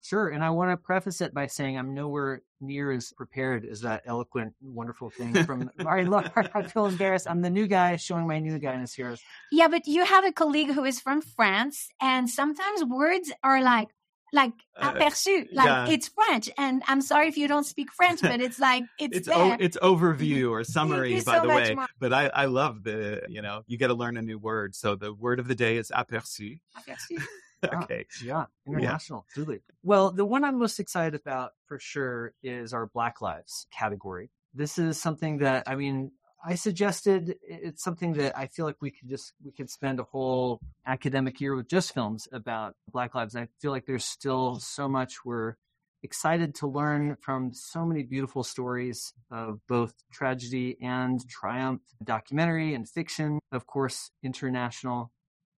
Sure. 0.03 0.27
And 0.27 0.43
I 0.43 0.49
want 0.49 0.69
to 0.69 0.75
preface 0.75 1.21
it 1.21 1.33
by 1.33 1.47
saying 1.47 1.77
I'm 1.77 1.93
nowhere 1.93 2.41
near 2.59 2.91
as 2.91 3.13
prepared 3.13 3.65
as 3.65 3.81
that 3.81 4.03
eloquent, 4.05 4.53
wonderful 4.61 5.09
thing 5.09 5.45
from 5.45 5.71
Mari 5.79 6.05
I 6.53 6.63
feel 6.63 6.87
embarrassed. 6.87 7.25
I'm 7.25 7.41
the 7.41 7.49
new 7.49 7.67
guy 7.67 7.95
showing 7.95 8.27
my 8.27 8.39
new 8.39 8.59
guyness 8.59 8.93
here. 8.93 9.15
Yeah, 9.49 9.69
but 9.69 9.87
you 9.87 10.03
have 10.03 10.25
a 10.25 10.33
colleague 10.33 10.71
who 10.71 10.83
is 10.83 10.99
from 10.99 11.21
France, 11.21 11.87
and 12.01 12.29
sometimes 12.29 12.83
words 12.83 13.31
are 13.45 13.61
like, 13.63 13.87
like 14.33 14.51
uh, 14.77 14.91
aperçu, 14.91 15.47
like 15.53 15.67
yeah. 15.67 15.87
it's 15.87 16.09
French. 16.09 16.49
And 16.57 16.83
I'm 16.85 17.01
sorry 17.01 17.29
if 17.29 17.37
you 17.37 17.47
don't 17.47 17.63
speak 17.63 17.93
French, 17.93 18.21
but 18.21 18.41
it's 18.41 18.59
like 18.59 18.83
it's 18.99 19.19
it's, 19.19 19.29
o- 19.29 19.55
it's 19.57 19.77
overview 19.77 20.51
or 20.51 20.65
summary, 20.65 21.21
by 21.21 21.37
so 21.37 21.41
the 21.43 21.47
way. 21.47 21.75
More. 21.75 21.87
But 21.97 22.11
I 22.11 22.27
I 22.27 22.45
love 22.45 22.83
the 22.83 23.21
you 23.29 23.41
know 23.41 23.61
you 23.67 23.77
get 23.77 23.87
to 23.87 23.93
learn 23.93 24.17
a 24.17 24.21
new 24.21 24.37
word. 24.37 24.75
So 24.75 24.95
the 24.95 25.13
word 25.13 25.39
of 25.39 25.47
the 25.47 25.55
day 25.55 25.77
is 25.77 25.91
aperçu. 25.91 26.59
Aperçu. 26.75 27.23
okay. 27.83 28.05
yeah, 28.23 28.45
international, 28.67 29.25
yeah. 29.29 29.33
truly. 29.33 29.59
Well, 29.83 30.11
the 30.11 30.25
one 30.25 30.43
I'm 30.43 30.59
most 30.59 30.79
excited 30.79 31.19
about 31.19 31.51
for 31.67 31.79
sure 31.79 32.33
is 32.43 32.73
our 32.73 32.87
Black 32.87 33.21
Lives 33.21 33.67
category. 33.71 34.29
This 34.53 34.77
is 34.77 35.01
something 35.01 35.39
that 35.39 35.63
I 35.67 35.75
mean 35.75 36.11
I 36.45 36.55
suggested 36.55 37.37
it's 37.41 37.83
something 37.83 38.13
that 38.13 38.37
I 38.37 38.47
feel 38.47 38.65
like 38.65 38.81
we 38.81 38.91
could 38.91 39.09
just 39.09 39.33
we 39.43 39.51
could 39.51 39.69
spend 39.69 39.99
a 39.99 40.03
whole 40.03 40.59
academic 40.85 41.39
year 41.39 41.55
with 41.55 41.69
just 41.69 41.93
films 41.93 42.27
about 42.33 42.75
Black 42.91 43.15
lives. 43.15 43.35
I 43.35 43.47
feel 43.61 43.71
like 43.71 43.85
there's 43.85 44.05
still 44.05 44.59
so 44.59 44.89
much 44.89 45.23
we're 45.23 45.55
excited 46.03 46.53
to 46.55 46.67
learn 46.67 47.15
from 47.21 47.53
so 47.53 47.85
many 47.85 48.03
beautiful 48.03 48.43
stories 48.43 49.13
of 49.31 49.59
both 49.69 49.93
tragedy 50.11 50.77
and 50.81 51.27
triumph, 51.29 51.81
documentary 52.03 52.73
and 52.73 52.89
fiction, 52.89 53.39
of 53.53 53.65
course, 53.65 54.11
international. 54.21 55.11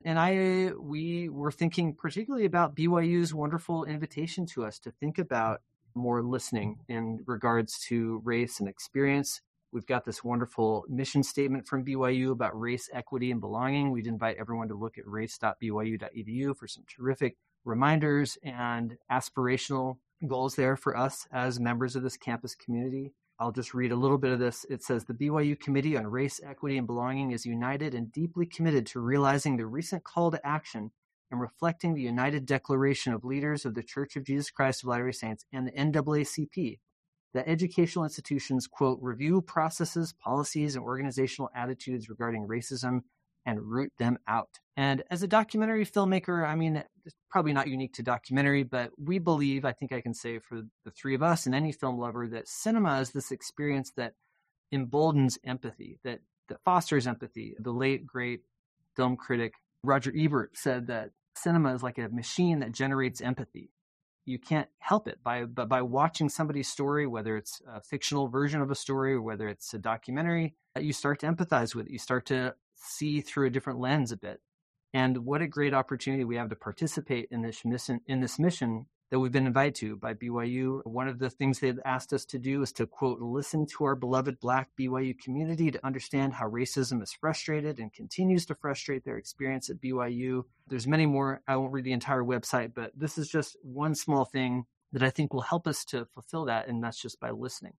And 0.04 0.18
I 0.18 0.72
we 0.78 1.28
were 1.28 1.52
thinking 1.52 1.94
particularly 1.94 2.44
about 2.44 2.76
BYU's 2.76 3.34
wonderful 3.34 3.84
invitation 3.84 4.46
to 4.46 4.64
us 4.64 4.78
to 4.80 4.90
think 4.90 5.18
about 5.18 5.62
more 5.94 6.22
listening 6.22 6.78
in 6.88 7.20
regards 7.26 7.78
to 7.88 8.20
race 8.24 8.60
and 8.60 8.68
experience 8.68 9.40
We've 9.74 9.84
got 9.84 10.04
this 10.04 10.22
wonderful 10.22 10.84
mission 10.88 11.24
statement 11.24 11.66
from 11.66 11.84
BYU 11.84 12.30
about 12.30 12.58
race, 12.58 12.88
equity, 12.92 13.32
and 13.32 13.40
belonging. 13.40 13.90
We'd 13.90 14.06
invite 14.06 14.36
everyone 14.38 14.68
to 14.68 14.76
look 14.76 14.98
at 14.98 15.04
race.byu.edu 15.04 16.56
for 16.56 16.68
some 16.68 16.84
terrific 16.86 17.36
reminders 17.64 18.38
and 18.44 18.96
aspirational 19.10 19.96
goals 20.28 20.54
there 20.54 20.76
for 20.76 20.96
us 20.96 21.26
as 21.32 21.58
members 21.58 21.96
of 21.96 22.04
this 22.04 22.16
campus 22.16 22.54
community. 22.54 23.12
I'll 23.44 23.52
just 23.52 23.74
read 23.74 23.92
a 23.92 23.96
little 23.96 24.16
bit 24.16 24.32
of 24.32 24.38
this. 24.38 24.64
It 24.70 24.82
says 24.82 25.04
the 25.04 25.12
BYU 25.12 25.60
Committee 25.60 25.98
on 25.98 26.06
Race, 26.06 26.40
Equity, 26.42 26.78
and 26.78 26.86
Belonging 26.86 27.30
is 27.30 27.44
united 27.44 27.94
and 27.94 28.10
deeply 28.10 28.46
committed 28.46 28.86
to 28.86 29.00
realizing 29.00 29.58
the 29.58 29.66
recent 29.66 30.02
call 30.02 30.30
to 30.30 30.46
action 30.46 30.92
and 31.30 31.38
reflecting 31.38 31.92
the 31.92 32.00
united 32.00 32.46
declaration 32.46 33.12
of 33.12 33.22
leaders 33.22 33.66
of 33.66 33.74
the 33.74 33.82
Church 33.82 34.16
of 34.16 34.24
Jesus 34.24 34.50
Christ 34.50 34.82
of 34.82 34.88
Latter-day 34.88 35.12
Saints 35.12 35.44
and 35.52 35.66
the 35.66 35.72
NAACP 35.72 36.78
that 37.34 37.46
educational 37.46 38.06
institutions, 38.06 38.66
quote, 38.66 38.98
review 39.02 39.42
processes, 39.42 40.14
policies, 40.14 40.74
and 40.74 40.82
organizational 40.82 41.50
attitudes 41.54 42.08
regarding 42.08 42.48
racism 42.48 43.00
and 43.46 43.62
root 43.62 43.92
them 43.98 44.18
out. 44.26 44.58
And 44.76 45.02
as 45.10 45.22
a 45.22 45.28
documentary 45.28 45.84
filmmaker, 45.84 46.46
I 46.46 46.54
mean, 46.54 46.82
it's 47.04 47.14
probably 47.30 47.52
not 47.52 47.68
unique 47.68 47.94
to 47.94 48.02
documentary, 48.02 48.62
but 48.62 48.90
we 48.98 49.18
believe, 49.18 49.64
I 49.64 49.72
think 49.72 49.92
I 49.92 50.00
can 50.00 50.14
say 50.14 50.38
for 50.38 50.62
the 50.84 50.90
three 50.90 51.14
of 51.14 51.22
us 51.22 51.46
and 51.46 51.54
any 51.54 51.72
film 51.72 51.98
lover, 51.98 52.26
that 52.28 52.48
cinema 52.48 53.00
is 53.00 53.10
this 53.10 53.30
experience 53.30 53.92
that 53.96 54.14
emboldens 54.72 55.38
empathy, 55.44 55.98
that, 56.04 56.20
that 56.48 56.64
fosters 56.64 57.06
empathy. 57.06 57.54
The 57.58 57.72
late, 57.72 58.06
great 58.06 58.40
film 58.96 59.16
critic 59.16 59.54
Roger 59.82 60.12
Ebert 60.16 60.56
said 60.56 60.86
that 60.86 61.10
cinema 61.36 61.74
is 61.74 61.82
like 61.82 61.98
a 61.98 62.08
machine 62.08 62.60
that 62.60 62.72
generates 62.72 63.20
empathy 63.20 63.70
you 64.24 64.38
can't 64.38 64.68
help 64.78 65.06
it 65.06 65.18
by 65.22 65.44
but 65.44 65.68
by 65.68 65.82
watching 65.82 66.28
somebody's 66.28 66.68
story 66.68 67.06
whether 67.06 67.36
it's 67.36 67.60
a 67.72 67.80
fictional 67.80 68.28
version 68.28 68.60
of 68.60 68.70
a 68.70 68.74
story 68.74 69.12
or 69.12 69.22
whether 69.22 69.48
it's 69.48 69.74
a 69.74 69.78
documentary 69.78 70.54
you 70.78 70.92
start 70.92 71.20
to 71.20 71.26
empathize 71.26 71.74
with 71.74 71.86
it 71.86 71.92
you 71.92 71.98
start 71.98 72.26
to 72.26 72.54
see 72.84 73.20
through 73.20 73.46
a 73.46 73.50
different 73.50 73.80
lens 73.80 74.12
a 74.12 74.16
bit 74.16 74.40
and 74.92 75.18
what 75.18 75.42
a 75.42 75.48
great 75.48 75.74
opportunity 75.74 76.24
we 76.24 76.36
have 76.36 76.50
to 76.50 76.56
participate 76.56 77.28
in 77.30 77.42
this 77.42 77.64
mission 77.64 78.00
in 78.06 78.20
this 78.20 78.38
mission 78.38 78.86
that 79.10 79.20
we've 79.20 79.32
been 79.32 79.46
invited 79.46 79.74
to 79.76 79.96
by 79.96 80.14
BYU. 80.14 80.80
One 80.84 81.06
of 81.08 81.18
the 81.18 81.30
things 81.30 81.60
they've 81.60 81.78
asked 81.84 82.12
us 82.12 82.24
to 82.26 82.38
do 82.38 82.62
is 82.62 82.72
to 82.72 82.86
quote, 82.86 83.20
listen 83.20 83.66
to 83.66 83.84
our 83.84 83.94
beloved 83.94 84.40
Black 84.40 84.70
BYU 84.76 85.16
community 85.18 85.70
to 85.70 85.86
understand 85.86 86.32
how 86.32 86.48
racism 86.48 87.02
is 87.02 87.12
frustrated 87.12 87.78
and 87.78 87.92
continues 87.92 88.46
to 88.46 88.54
frustrate 88.54 89.04
their 89.04 89.18
experience 89.18 89.70
at 89.70 89.80
BYU. 89.80 90.44
There's 90.66 90.88
many 90.88 91.06
more. 91.06 91.42
I 91.46 91.56
won't 91.56 91.72
read 91.72 91.84
the 91.84 91.92
entire 91.92 92.24
website, 92.24 92.72
but 92.74 92.92
this 92.96 93.18
is 93.18 93.28
just 93.28 93.56
one 93.62 93.94
small 93.94 94.24
thing 94.24 94.64
that 94.92 95.02
I 95.02 95.10
think 95.10 95.32
will 95.32 95.42
help 95.42 95.68
us 95.68 95.84
to 95.86 96.06
fulfill 96.06 96.46
that. 96.46 96.66
And 96.66 96.82
that's 96.82 97.00
just 97.00 97.20
by 97.20 97.30
listening, 97.30 97.74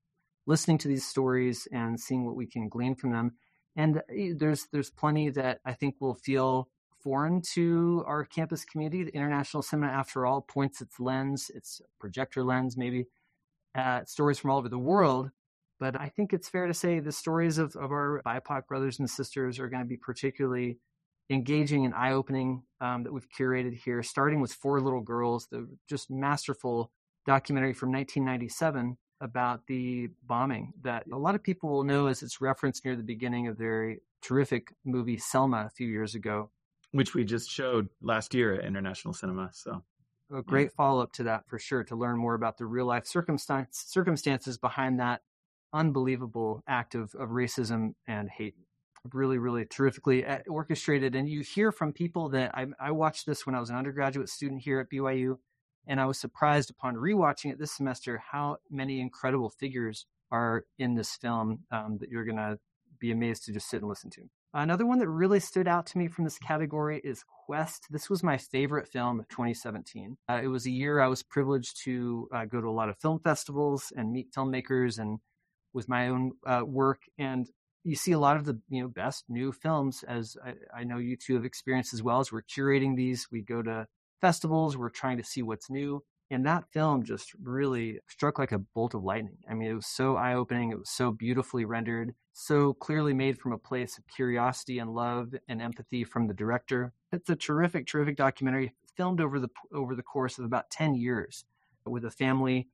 listening 0.47 0.79
to 0.79 0.89
these 0.89 1.07
stories 1.07 1.67
and 1.73 1.99
seeing 1.99 2.27
what 2.27 2.37
we 2.37 2.47
can 2.47 2.69
glean 2.69 2.95
from 2.95 3.11
them. 3.13 3.33
And 3.77 4.03
eh, 4.09 4.33
there's, 4.37 4.67
there's 4.73 4.91
plenty 4.91 5.31
that 5.31 5.61
I 5.65 5.73
think 5.73 5.97
will 6.01 6.15
feel 6.15 6.69
foreign 7.03 7.43
to 7.55 8.03
our 8.07 8.25
campus 8.25 8.65
community. 8.65 9.05
The 9.05 9.15
International 9.15 9.63
Cinema, 9.63 9.93
after 9.93 10.27
all, 10.27 10.41
points 10.41 10.81
its 10.81 10.99
lens, 10.99 11.51
its 11.55 11.81
projector 12.01 12.43
lens, 12.43 12.77
maybe, 12.77 13.07
at 13.75 14.09
stories 14.09 14.39
from 14.39 14.51
all 14.51 14.59
over 14.59 14.69
the 14.69 14.79
world. 14.79 15.31
But 15.81 16.01
I 16.01 16.09
think 16.09 16.33
it's 16.33 16.49
fair 16.49 16.67
to 16.67 16.75
say 16.75 17.01
the 17.01 17.13
stories 17.13 17.59
of, 17.59 17.77
of 17.77 17.91
our 17.91 18.23
BIPOC 18.25 18.67
brothers 18.67 18.99
and 18.99 19.11
sisters 19.11 19.59
are 19.59 19.69
going 19.69 19.83
to 19.83 19.89
be 19.89 19.97
particularly 19.97 20.79
engaging 21.31 21.85
and 21.85 21.95
eye 21.95 22.13
opening 22.13 22.63
um, 22.81 23.03
that 23.03 23.13
we've 23.13 23.29
curated 23.29 23.75
here, 23.75 24.03
starting 24.03 24.41
with 24.41 24.53
Four 24.53 24.81
Little 24.81 25.01
Girls, 25.01 25.49
the 25.51 25.69
just 25.89 26.11
masterful 26.11 26.91
documentary 27.27 27.73
from 27.73 27.91
1997 27.93 28.97
about 29.25 29.67
the 29.67 30.11
bombing 30.27 30.75
that 30.83 31.05
a 31.11 31.17
lot 31.17 31.35
of 31.35 31.43
people 31.43 31.71
will 31.71 31.83
know 31.83 32.07
as 32.07 32.23
it's 32.23 32.43
referenced 32.43 32.85
near 32.85 32.95
the 32.95 33.03
beginning 33.03 33.49
of 33.49 33.57
their 33.57 33.97
terrific 34.23 34.75
movie 34.85 35.17
Selma 35.17 35.65
a 35.67 35.71
few 35.71 35.89
years 35.89 36.15
ago. 36.15 36.51
Which 36.93 37.15
we 37.15 37.25
just 37.25 37.51
showed 37.51 37.89
last 38.03 38.35
year 38.35 38.55
at 38.55 38.65
International 38.65 39.15
Cinema. 39.15 39.51
So 39.53 39.83
a 40.33 40.43
great 40.43 40.71
yeah. 40.73 40.77
follow 40.77 41.03
up 41.03 41.13
to 41.15 41.25
that 41.25 41.49
for 41.49 41.59
sure 41.59 41.83
to 41.85 41.97
learn 41.97 42.19
more 42.19 42.35
about 42.35 42.59
the 42.59 42.67
real 42.67 42.87
life 42.87 43.07
circumstance, 43.07 43.83
circumstances 43.89 44.59
behind 44.59 45.01
that 45.01 45.23
unbelievable 45.73 46.63
act 46.69 46.95
of, 46.95 47.15
of 47.15 47.31
racism 47.31 47.95
and 48.07 48.29
hate. 48.31 48.55
Really, 49.13 49.39
really 49.39 49.65
terrifically 49.65 50.25
uh, 50.25 50.39
orchestrated. 50.49 51.15
And 51.15 51.29
you 51.29 51.41
hear 51.41 51.73
from 51.73 51.93
people 51.93 52.31
that 52.31 52.55
I, 52.55 52.67
I 52.79 52.91
watched 52.91 53.27
this 53.27 53.45
when 53.45 53.55
I 53.55 53.61
was 53.61 53.71
an 53.71 53.77
undergraduate 53.77 54.29
student 54.29 54.63
here 54.63 54.81
at 54.81 54.91
BYU 54.91 55.39
and 55.87 56.01
I 56.01 56.07
was 56.07 56.19
surprised 56.19 56.71
upon 56.71 56.97
rewatching 56.97 57.53
it 57.53 57.59
this 57.59 57.73
semester 57.77 58.23
how 58.31 58.59
many 58.71 59.01
incredible 59.01 59.51
figures 59.51 60.07
are 60.31 60.65
in 60.79 60.95
this 60.95 61.17
film 61.17 61.61
um, 61.71 61.99
that 62.01 62.11
you're 62.11 62.25
going 62.25 62.37
to 62.37 62.59
be 62.99 63.11
amazed 63.11 63.45
to 63.45 63.53
just 63.53 63.69
sit 63.69 63.81
and 63.81 63.89
listen 63.89 64.11
to. 64.11 64.23
Another 64.57 64.87
one 64.87 65.01
that 65.01 65.09
really 65.09 65.41
stood 65.41 65.67
out 65.67 65.85
to 65.87 65.99
me 65.99 66.07
from 66.07 66.23
this 66.25 66.39
category 66.39 67.01
is 67.03 67.25
Quest. 67.45 67.89
This 67.91 68.09
was 68.09 68.23
my 68.23 68.37
favorite 68.37 68.87
film 68.87 69.19
of 69.19 69.29
2017. 69.29 70.17
Uh, 70.29 70.41
it 70.43 70.47
was 70.47 70.65
a 70.65 70.71
year 70.71 71.01
I 71.01 71.09
was 71.09 71.25
privileged 71.25 71.83
to 71.85 72.29
uh, 72.33 72.45
go 72.45 72.61
to 72.61 72.69
a 72.69 72.71
lot 72.71 72.89
of 72.89 72.97
film 72.99 73.19
festivals 73.19 73.93
and 73.97 74.13
meet 74.13 74.33
filmmakers 74.33 74.99
and 74.99 75.19
with 75.73 75.89
my 75.89 76.09
own 76.09 76.33
uh, 76.47 76.63
work. 76.65 77.01
And 77.19 77.49
you 77.83 77.97
see 77.97 78.13
a 78.13 78.19
lot 78.19 78.37
of 78.37 78.45
the 78.45 78.61
you 78.69 78.83
know 78.83 78.89
best 78.89 79.25
new 79.29 79.51
films, 79.51 80.05
as 80.07 80.37
I, 80.43 80.55
I 80.81 80.85
know 80.85 80.99
you 80.99 81.17
two 81.17 81.35
have 81.35 81.45
experienced 81.45 81.93
as 81.93 82.03
well. 82.03 82.21
As 82.21 82.31
we're 82.31 82.43
curating 82.43 82.97
these, 82.97 83.27
we 83.33 83.43
go 83.43 83.61
to 83.61 83.89
festivals. 84.21 84.77
We're 84.77 84.91
trying 84.91 85.19
to 85.19 85.25
see 85.25 85.43
what's 85.43 85.71
new. 85.71 86.03
And 86.31 86.47
that 86.47 86.65
film 86.73 87.05
just 87.05 87.33
really 87.43 88.01
struck 88.09 88.39
like 88.39 88.53
a 88.53 88.59
bolt 88.59 88.95
of 88.95 89.05
lightning. 89.05 89.37
I 89.49 89.55
mean, 89.55 89.71
it 89.71 89.75
was 89.75 89.87
so 89.87 90.17
eye 90.17 90.35
opening. 90.35 90.71
It 90.71 90.79
was 90.79 90.91
so 90.91 91.13
beautifully 91.13 91.65
rendered, 91.65 92.15
so 92.33 92.73
clearly 92.73 93.13
made 93.13 93.39
from 93.39 93.53
a 93.53 93.59
place 93.59 93.99
of 93.99 94.07
curiosity 94.09 94.79
and 94.79 94.95
love 94.95 95.35
and 95.49 95.61
empathy 95.61 96.03
from 96.03 96.27
the 96.27 96.35
director. 96.35 96.93
It's 97.13 97.29
a 97.29 97.37
terrific, 97.37 97.87
terrific 97.87 98.17
documentary 98.17 98.75
filmed 98.97 99.21
over 99.21 99.39
the 99.39 99.51
over 99.73 99.95
the 99.95 100.03
course 100.03 100.39
of 100.39 100.45
about 100.45 100.71
10 100.71 100.95
years 100.95 101.45
with 101.85 102.05
a 102.05 102.11
family 102.11 102.69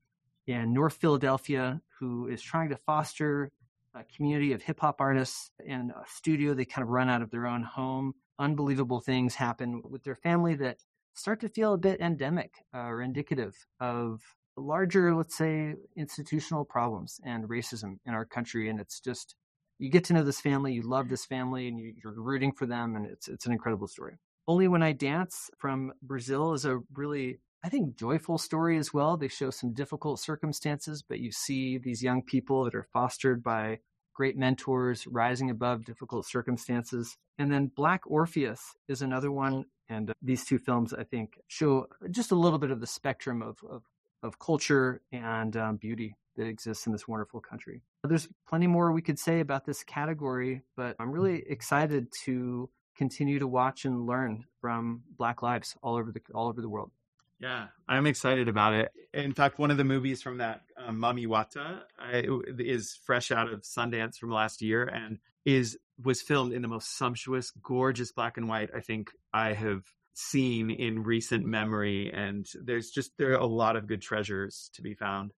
in 0.47 0.73
North 0.73 0.95
Philadelphia 0.95 1.81
who 1.99 2.29
is 2.29 2.43
trying 2.43 2.69
to 2.71 2.77
foster 2.77 3.51
a 3.95 4.05
community 4.05 4.53
of 4.53 4.63
hip 4.63 4.81
hop 4.81 5.01
artists 5.01 5.51
in 5.65 5.91
a 5.91 6.05
studio 6.07 6.55
they 6.55 6.65
kind 6.65 6.83
of 6.83 6.89
run 6.89 7.09
out 7.09 7.23
of 7.23 7.31
their 7.31 7.47
own 7.47 7.63
home. 7.63 8.15
Unbelievable 8.39 9.01
things 9.01 9.35
happen 9.35 9.83
with 9.85 10.05
their 10.05 10.15
family 10.15 10.55
that 10.55 10.79
start 11.15 11.41
to 11.41 11.49
feel 11.49 11.75
a 11.75 11.79
bit 11.79 12.01
endemic 12.01 12.53
uh, 12.75 12.79
or 12.79 13.03
indicative 13.03 13.55
of 13.81 14.21
larger, 14.57 15.15
let's 15.15 15.37
say, 15.37 15.75
institutional 15.97 16.65
problems 16.65 17.21
and 17.25 17.49
racism 17.49 17.99
in 18.07 18.15
our 18.15 18.25
country. 18.25 18.69
And 18.69 18.81
it's 18.81 19.01
just, 19.01 19.35
you 19.79 19.91
get 19.91 20.05
to 20.05 20.13
know 20.13 20.23
this 20.23 20.41
family, 20.41 20.73
you 20.73 20.83
love 20.83 21.09
this 21.09 21.25
family, 21.25 21.69
and 21.69 21.79
you, 21.79 21.95
are 22.05 22.13
rooting 22.13 22.53
for 22.53 22.67
them. 22.67 22.97
And 22.97 23.07
it's, 23.07 23.29
it's 23.29 23.47
an 23.47 23.53
incredible 23.53 23.89
story. 23.89 24.19
Only 24.47 24.69
When 24.69 24.83
I 24.83 24.93
Dance 24.93 25.51
from 25.59 25.93
Brazil 26.03 26.55
is 26.55 26.65
a 26.65 26.81
really, 26.95 27.41
I 27.65 27.69
think, 27.69 27.97
joyful 27.97 28.39
story 28.39 28.79
as 28.79 28.93
well. 28.93 29.17
They 29.17 29.29
show 29.29 29.51
some 29.51 29.73
difficult 29.73 30.21
circumstances, 30.21 31.03
but 31.03 31.21
you 31.21 31.31
see 31.33 31.79
these 31.79 32.03
young 32.03 32.23
people 32.23 32.65
that 32.65 32.75
are 32.75 32.87
fostered 32.93 33.43
by 33.43 33.79
great 34.15 34.37
mentors 34.37 35.07
rising 35.07 35.51
above 35.51 35.85
difficult 35.85 36.27
circumstances. 36.27 37.17
And 37.39 37.51
then 37.51 37.71
Black 37.75 38.03
Orpheus 38.07 38.61
is 38.89 39.03
another 39.03 39.31
one 39.31 39.65
and 39.91 40.15
these 40.23 40.45
two 40.45 40.59
films, 40.59 40.95
I 40.95 41.03
think, 41.03 41.39
show 41.49 41.89
just 42.11 42.31
a 42.31 42.37
little 42.37 42.59
bit 42.59 42.71
of 42.71 42.81
the 42.81 42.87
spectrum 42.87 43.43
of, 43.43 43.59
of, 43.69 43.83
of 44.23 44.39
culture 44.39 45.03
and 45.13 45.57
um, 45.57 45.77
beauty 45.77 46.17
that 46.37 46.47
exists 46.47 46.87
in 46.87 46.93
this 46.93 47.09
wonderful 47.09 47.41
country. 47.41 47.83
There's 48.05 48.29
plenty 48.49 48.69
more 48.69 48.93
we 48.93 49.03
could 49.03 49.19
say 49.19 49.41
about 49.41 49.67
this 49.67 49.83
category, 49.83 50.63
but 50.77 50.95
I'm 51.01 51.11
really 51.11 51.43
excited 51.47 52.07
to 52.25 52.71
continue 52.97 53.41
to 53.41 53.49
watch 53.49 53.85
and 53.85 54.07
learn 54.07 54.45
from 54.61 55.03
Black 55.19 55.43
lives 55.43 55.77
all 55.83 55.97
over 55.97 56.13
the 56.13 56.21
all 56.33 56.49
over 56.49 56.63
the 56.63 56.69
world. 56.69 56.93
Yeah, 57.41 57.69
I'm 57.89 58.07
excited 58.07 58.49
about 58.49 58.75
it. 58.75 58.93
In 59.15 59.33
fact, 59.33 59.59
one 59.59 59.71
of 59.71 59.79
the 59.79 59.85
movies 59.85 60.23
from 60.23 60.39
that 60.39 60.61
um, 60.77 60.99
Mami 60.99 61.27
Wata 61.27 61.81
I, 61.99 62.27
is 62.59 62.99
fresh 63.03 63.31
out 63.31 63.51
of 63.51 63.63
Sundance 63.63 64.17
from 64.17 64.31
last 64.31 64.61
year 64.61 64.85
and 64.85 65.19
is 65.45 65.79
was 66.03 66.23
filmed 66.23 66.53
in 66.53 66.63
the 66.63 66.69
most 66.69 66.97
sumptuous, 66.97 67.51
gorgeous 67.63 68.13
black 68.13 68.37
and 68.37 68.49
white 68.49 68.71
I 68.75 68.81
think 68.81 69.11
I 69.33 69.53
have 69.53 69.83
seen 70.15 70.71
in 70.71 71.03
recent 71.03 71.47
memory. 71.47 72.11
And 72.13 72.47
there's 72.55 72.91
just 72.91 73.13
there 73.19 73.33
are 73.33 73.41
a 73.41 73.47
lot 73.47 73.77
of 73.77 73.87
good 73.87 74.03
treasures 74.03 74.71
to 74.75 74.83
be 74.83 74.95
found. 74.95 75.33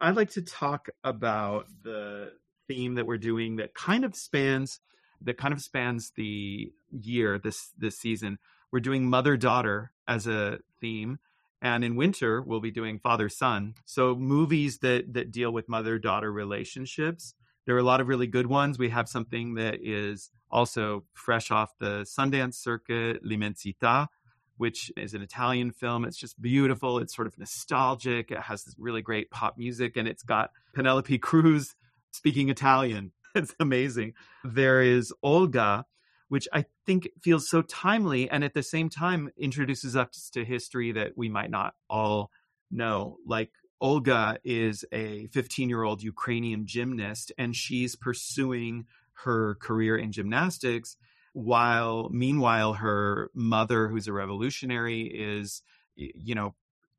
I'd 0.00 0.16
like 0.16 0.30
to 0.30 0.42
talk 0.42 0.88
about 1.04 1.66
the 1.82 2.32
theme 2.68 2.94
that 2.94 3.06
we're 3.06 3.18
doing 3.18 3.56
that 3.56 3.74
kind 3.74 4.04
of 4.04 4.14
spans 4.14 4.80
that 5.22 5.38
kind 5.38 5.54
of 5.54 5.62
spans 5.62 6.12
the 6.16 6.72
year 6.90 7.38
this 7.38 7.72
this 7.78 7.98
season. 7.98 8.38
We're 8.72 8.80
doing 8.80 9.08
mother 9.08 9.36
daughter 9.36 9.92
as 10.06 10.26
a 10.26 10.58
theme 10.80 11.18
and 11.62 11.84
in 11.84 11.96
winter 11.96 12.42
we'll 12.42 12.60
be 12.60 12.70
doing 12.70 12.98
father 12.98 13.28
son 13.28 13.74
so 13.84 14.14
movies 14.14 14.78
that 14.78 15.12
that 15.14 15.30
deal 15.30 15.50
with 15.50 15.68
mother 15.68 15.98
daughter 15.98 16.30
relationships 16.30 17.34
there 17.66 17.76
are 17.76 17.80
a 17.80 17.84
lot 17.84 18.00
of 18.00 18.08
really 18.08 18.26
good 18.26 18.46
ones. 18.46 18.78
We 18.78 18.90
have 18.90 19.08
something 19.08 19.54
that 19.54 19.78
is 19.82 20.30
also 20.50 21.04
fresh 21.12 21.50
off 21.50 21.72
the 21.78 22.02
sundance 22.02 22.54
circuit 22.54 23.24
l'immensità 23.24 24.08
which 24.56 24.90
is 24.96 25.14
an 25.14 25.22
italian 25.22 25.70
film. 25.70 26.04
It's 26.04 26.16
just 26.16 26.40
beautiful. 26.40 26.98
It's 26.98 27.14
sort 27.14 27.26
of 27.26 27.38
nostalgic. 27.38 28.30
It 28.30 28.40
has 28.40 28.64
this 28.64 28.74
really 28.78 29.02
great 29.02 29.30
pop 29.30 29.58
music 29.58 29.96
and 29.96 30.08
it's 30.08 30.22
got 30.22 30.50
penelope 30.74 31.18
cruz 31.18 31.74
speaking 32.12 32.48
italian. 32.48 33.12
It's 33.34 33.54
amazing. 33.60 34.14
There 34.44 34.80
is 34.80 35.12
olga 35.22 35.84
which 36.28 36.48
I 36.54 36.64
think 36.86 37.08
feels 37.22 37.50
so 37.50 37.60
timely 37.60 38.30
and 38.30 38.42
at 38.42 38.54
the 38.54 38.62
same 38.62 38.88
time 38.88 39.28
introduces 39.36 39.94
us 39.94 40.30
to 40.32 40.42
history 40.42 40.92
that 40.92 41.12
we 41.16 41.28
might 41.28 41.50
not 41.50 41.74
all 41.90 42.30
know. 42.70 43.18
Like 43.26 43.50
Olga 43.80 44.38
is 44.44 44.84
a 44.92 45.26
15 45.28 45.68
year 45.68 45.82
old 45.82 46.02
Ukrainian 46.02 46.66
gymnast 46.66 47.32
and 47.38 47.54
she's 47.54 47.96
pursuing 47.96 48.86
her 49.24 49.56
career 49.56 49.96
in 49.96 50.12
gymnastics 50.12 50.96
while 51.32 52.08
meanwhile 52.10 52.74
her 52.74 53.30
mother 53.34 53.88
who's 53.88 54.08
a 54.08 54.12
revolutionary 54.12 55.02
is 55.02 55.62
you 55.96 56.34
know 56.34 56.54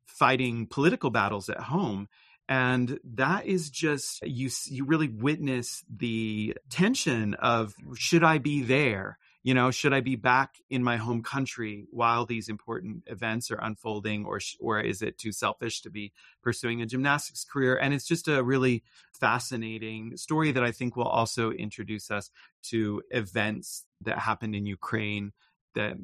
fighting 0.06 0.66
political 0.66 1.10
battles 1.10 1.48
at 1.48 1.60
home. 1.60 2.08
And 2.48 2.98
that 3.04 3.46
is 3.46 3.68
just 3.68 4.22
you 4.22 4.50
you 4.66 4.84
really 4.84 5.08
witness 5.08 5.84
the 5.94 6.56
tension 6.70 7.34
of 7.34 7.74
should 7.94 8.24
i 8.24 8.38
be 8.38 8.62
there 8.62 9.18
you 9.42 9.54
know 9.54 9.70
should 9.70 9.92
i 9.92 10.00
be 10.00 10.16
back 10.16 10.56
in 10.70 10.82
my 10.82 10.96
home 10.96 11.22
country 11.22 11.86
while 11.90 12.26
these 12.26 12.48
important 12.48 13.02
events 13.06 13.50
are 13.50 13.58
unfolding 13.62 14.24
or 14.24 14.40
or 14.60 14.80
is 14.80 15.02
it 15.02 15.18
too 15.18 15.32
selfish 15.32 15.80
to 15.80 15.90
be 15.90 16.12
pursuing 16.42 16.82
a 16.82 16.86
gymnastics 16.86 17.44
career 17.44 17.76
and 17.76 17.94
it's 17.94 18.06
just 18.06 18.28
a 18.28 18.42
really 18.42 18.82
fascinating 19.12 20.16
story 20.16 20.52
that 20.52 20.64
i 20.64 20.72
think 20.72 20.96
will 20.96 21.04
also 21.04 21.50
introduce 21.52 22.10
us 22.10 22.30
to 22.62 23.02
events 23.10 23.84
that 24.00 24.18
happened 24.18 24.54
in 24.54 24.66
ukraine 24.66 25.32
that 25.74 25.96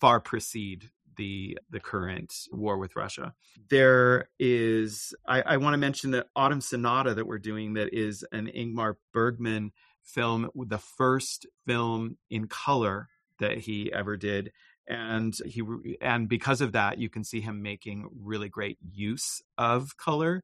far 0.00 0.20
precede 0.20 0.90
the 1.16 1.58
the 1.68 1.80
current 1.80 2.32
war 2.50 2.78
with 2.78 2.96
Russia. 2.96 3.34
There 3.68 4.28
is 4.38 5.14
I, 5.28 5.42
I 5.42 5.56
want 5.58 5.74
to 5.74 5.78
mention 5.78 6.12
the 6.12 6.24
Autumn 6.34 6.62
Sonata 6.62 7.14
that 7.14 7.26
we're 7.26 7.38
doing 7.38 7.74
that 7.74 7.92
is 7.92 8.24
an 8.32 8.46
Ingmar 8.46 8.94
Bergman 9.12 9.72
film, 10.04 10.50
the 10.54 10.78
first 10.78 11.46
film 11.66 12.16
in 12.28 12.46
color 12.46 13.08
that 13.38 13.58
he 13.58 13.92
ever 13.92 14.16
did 14.16 14.52
and 14.90 15.34
he 15.46 15.62
and 16.00 16.28
because 16.28 16.60
of 16.60 16.72
that 16.72 16.98
you 16.98 17.08
can 17.08 17.22
see 17.22 17.40
him 17.40 17.62
making 17.62 18.08
really 18.12 18.48
great 18.48 18.76
use 18.92 19.40
of 19.56 19.96
color. 19.96 20.42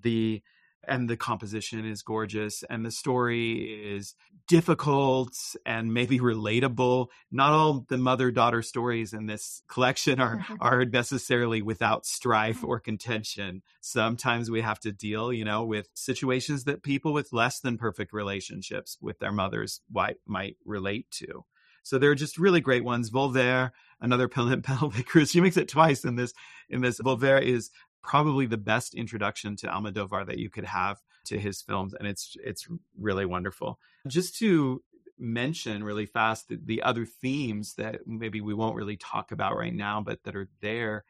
The 0.00 0.42
and 0.88 1.08
the 1.08 1.16
composition 1.16 1.84
is 1.84 2.02
gorgeous 2.02 2.62
and 2.68 2.84
the 2.84 2.90
story 2.90 3.52
is 3.94 4.14
difficult 4.46 5.34
and 5.64 5.92
maybe 5.92 6.18
relatable 6.18 7.06
not 7.30 7.52
all 7.52 7.84
the 7.88 7.98
mother 7.98 8.30
daughter 8.30 8.62
stories 8.62 9.12
in 9.12 9.26
this 9.26 9.62
collection 9.68 10.20
are 10.20 10.44
are 10.60 10.84
necessarily 10.84 11.62
without 11.62 12.06
strife 12.06 12.58
mm-hmm. 12.58 12.68
or 12.68 12.80
contention 12.80 13.62
sometimes 13.80 14.50
we 14.50 14.60
have 14.60 14.80
to 14.80 14.92
deal 14.92 15.32
you 15.32 15.44
know 15.44 15.64
with 15.64 15.88
situations 15.94 16.64
that 16.64 16.82
people 16.82 17.12
with 17.12 17.32
less 17.32 17.60
than 17.60 17.78
perfect 17.78 18.12
relationships 18.12 18.98
with 19.00 19.18
their 19.18 19.32
mothers 19.32 19.80
might 19.90 20.16
might 20.26 20.56
relate 20.64 21.10
to 21.10 21.44
so 21.84 21.98
they're 21.98 22.14
just 22.14 22.38
really 22.38 22.62
great 22.62 22.82
ones. 22.82 23.10
Volver, 23.10 23.70
another 24.00 24.26
Penelope 24.28 25.02
Cruz. 25.04 25.30
She 25.30 25.40
makes 25.40 25.56
it 25.56 25.68
twice 25.68 26.04
in 26.04 26.16
this. 26.16 26.32
In 26.68 26.80
this, 26.80 26.98
Volver 26.98 27.40
is 27.40 27.70
probably 28.04 28.46
the 28.46 28.58
best 28.58 28.94
introduction 28.94 29.56
to 29.56 29.66
Almodovar 29.66 30.26
that 30.26 30.38
you 30.38 30.50
could 30.50 30.64
have 30.64 31.00
to 31.26 31.38
his 31.38 31.62
films, 31.62 31.94
and 31.94 32.06
it's 32.06 32.36
it's 32.44 32.68
really 32.98 33.26
wonderful. 33.26 33.78
Just 34.06 34.38
to 34.38 34.82
mention 35.18 35.84
really 35.84 36.06
fast 36.06 36.48
the, 36.48 36.58
the 36.62 36.82
other 36.82 37.06
themes 37.06 37.74
that 37.74 38.00
maybe 38.06 38.40
we 38.40 38.52
won't 38.52 38.76
really 38.76 38.96
talk 38.96 39.32
about 39.32 39.56
right 39.56 39.74
now, 39.74 40.00
but 40.00 40.22
that 40.24 40.36
are 40.36 40.48
there, 40.60 41.04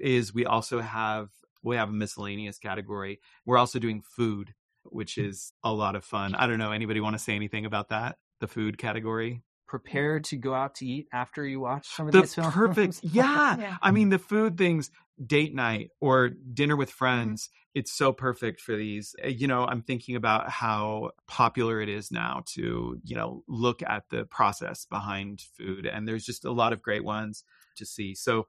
is 0.00 0.34
we 0.34 0.46
also 0.46 0.80
have 0.80 1.28
we 1.62 1.76
have 1.76 1.90
a 1.90 1.92
miscellaneous 1.92 2.58
category. 2.58 3.20
We're 3.44 3.58
also 3.58 3.78
doing 3.78 4.00
food, 4.00 4.54
which 4.84 5.16
hmm. 5.16 5.26
is 5.26 5.52
a 5.62 5.72
lot 5.72 5.96
of 5.96 6.04
fun. 6.04 6.34
I 6.34 6.46
don't 6.46 6.58
know. 6.58 6.72
Anybody 6.72 7.00
want 7.00 7.14
to 7.14 7.22
say 7.22 7.34
anything 7.34 7.66
about 7.66 7.90
that? 7.90 8.16
The 8.40 8.48
food 8.48 8.78
category? 8.78 9.42
Prepare 9.68 10.20
to 10.20 10.36
go 10.36 10.54
out 10.54 10.74
to 10.76 10.86
eat 10.86 11.06
after 11.12 11.44
you 11.46 11.60
watch 11.60 11.86
some 11.88 12.08
of 12.08 12.12
the 12.12 12.22
these 12.22 12.34
films. 12.34 12.54
perfect 12.54 13.00
yeah. 13.02 13.56
Yeah. 13.58 13.76
i 13.82 13.90
mean 13.90 14.08
the 14.08 14.18
food 14.18 14.56
things 14.58 14.90
date 15.24 15.54
night 15.54 15.90
or 16.00 16.30
dinner 16.30 16.74
with 16.76 16.88
Mm-hmm. 16.88 16.96
friends 16.98 17.50
it's 17.74 17.92
so 17.92 18.12
perfect 18.12 18.60
for 18.60 18.74
these 18.76 19.14
Uh, 19.22 19.28
you 19.28 19.46
know 19.46 19.64
i'm 19.66 19.82
thinking 19.82 20.16
about 20.16 20.48
how 20.50 21.10
popular 21.26 21.80
it 21.80 21.88
is 21.88 22.10
now 22.10 22.42
to 22.46 22.98
you 23.04 23.14
know 23.16 23.42
look 23.46 23.82
at 23.82 24.04
the 24.10 24.24
process 24.24 24.86
behind 24.86 25.42
food 25.56 25.86
and 25.86 26.08
there's 26.08 26.24
just 26.24 26.44
a 26.44 26.50
lot 26.52 26.72
of 26.72 26.82
great 26.82 27.04
ones 27.04 27.44
to 27.76 27.84
see 27.84 28.14
so 28.14 28.46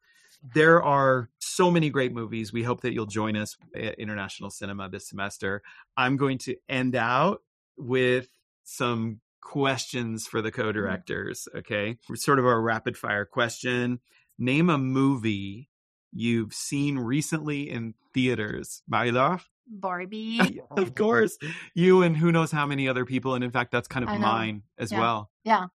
there 0.56 0.82
are 0.82 1.30
so 1.40 1.70
many 1.70 1.90
great 1.90 2.14
movies 2.14 2.54
we 2.54 2.64
hope 2.64 2.82
that 2.82 2.94
you'll 2.94 3.06
join 3.06 3.36
us 3.36 3.58
at 3.76 3.96
international 4.00 4.50
cinema 4.50 4.88
this 4.90 5.08
semester 5.10 5.62
i'm 5.98 6.16
going 6.18 6.38
to 6.38 6.56
end 6.70 6.96
out 6.96 7.42
with 7.78 8.30
some 8.64 9.20
questions 9.42 10.28
for 10.28 10.42
the 10.42 10.52
co-directors 10.52 11.48
okay 11.56 11.98
sort 12.16 12.40
of 12.40 12.46
a 12.46 12.60
rapid 12.60 12.98
fire 12.98 13.26
question 13.26 14.00
name 14.38 14.70
a 14.70 14.78
movie 14.78 15.70
you've 16.12 16.54
seen 16.54 16.98
recently 17.00 17.70
in 17.70 17.94
theaters 18.14 18.82
Marie-Laure? 18.88 19.40
Barbie. 19.68 20.62
of 20.72 20.96
course 20.96 21.38
you 21.76 22.02
and 22.02 22.18
who 22.18 22.32
knows 22.32 22.52
how 22.52 22.66
many 22.66 22.88
other 22.90 23.06
people 23.06 23.36
and 23.36 23.44
in 23.44 23.52
fact 23.52 23.72
that's 23.72 23.88
kind 23.88 24.08
of 24.08 24.20
mine 24.20 24.64
as 24.78 24.92
Yeah. 24.92 25.00
well 25.00 25.32
Yeah. 25.44 25.66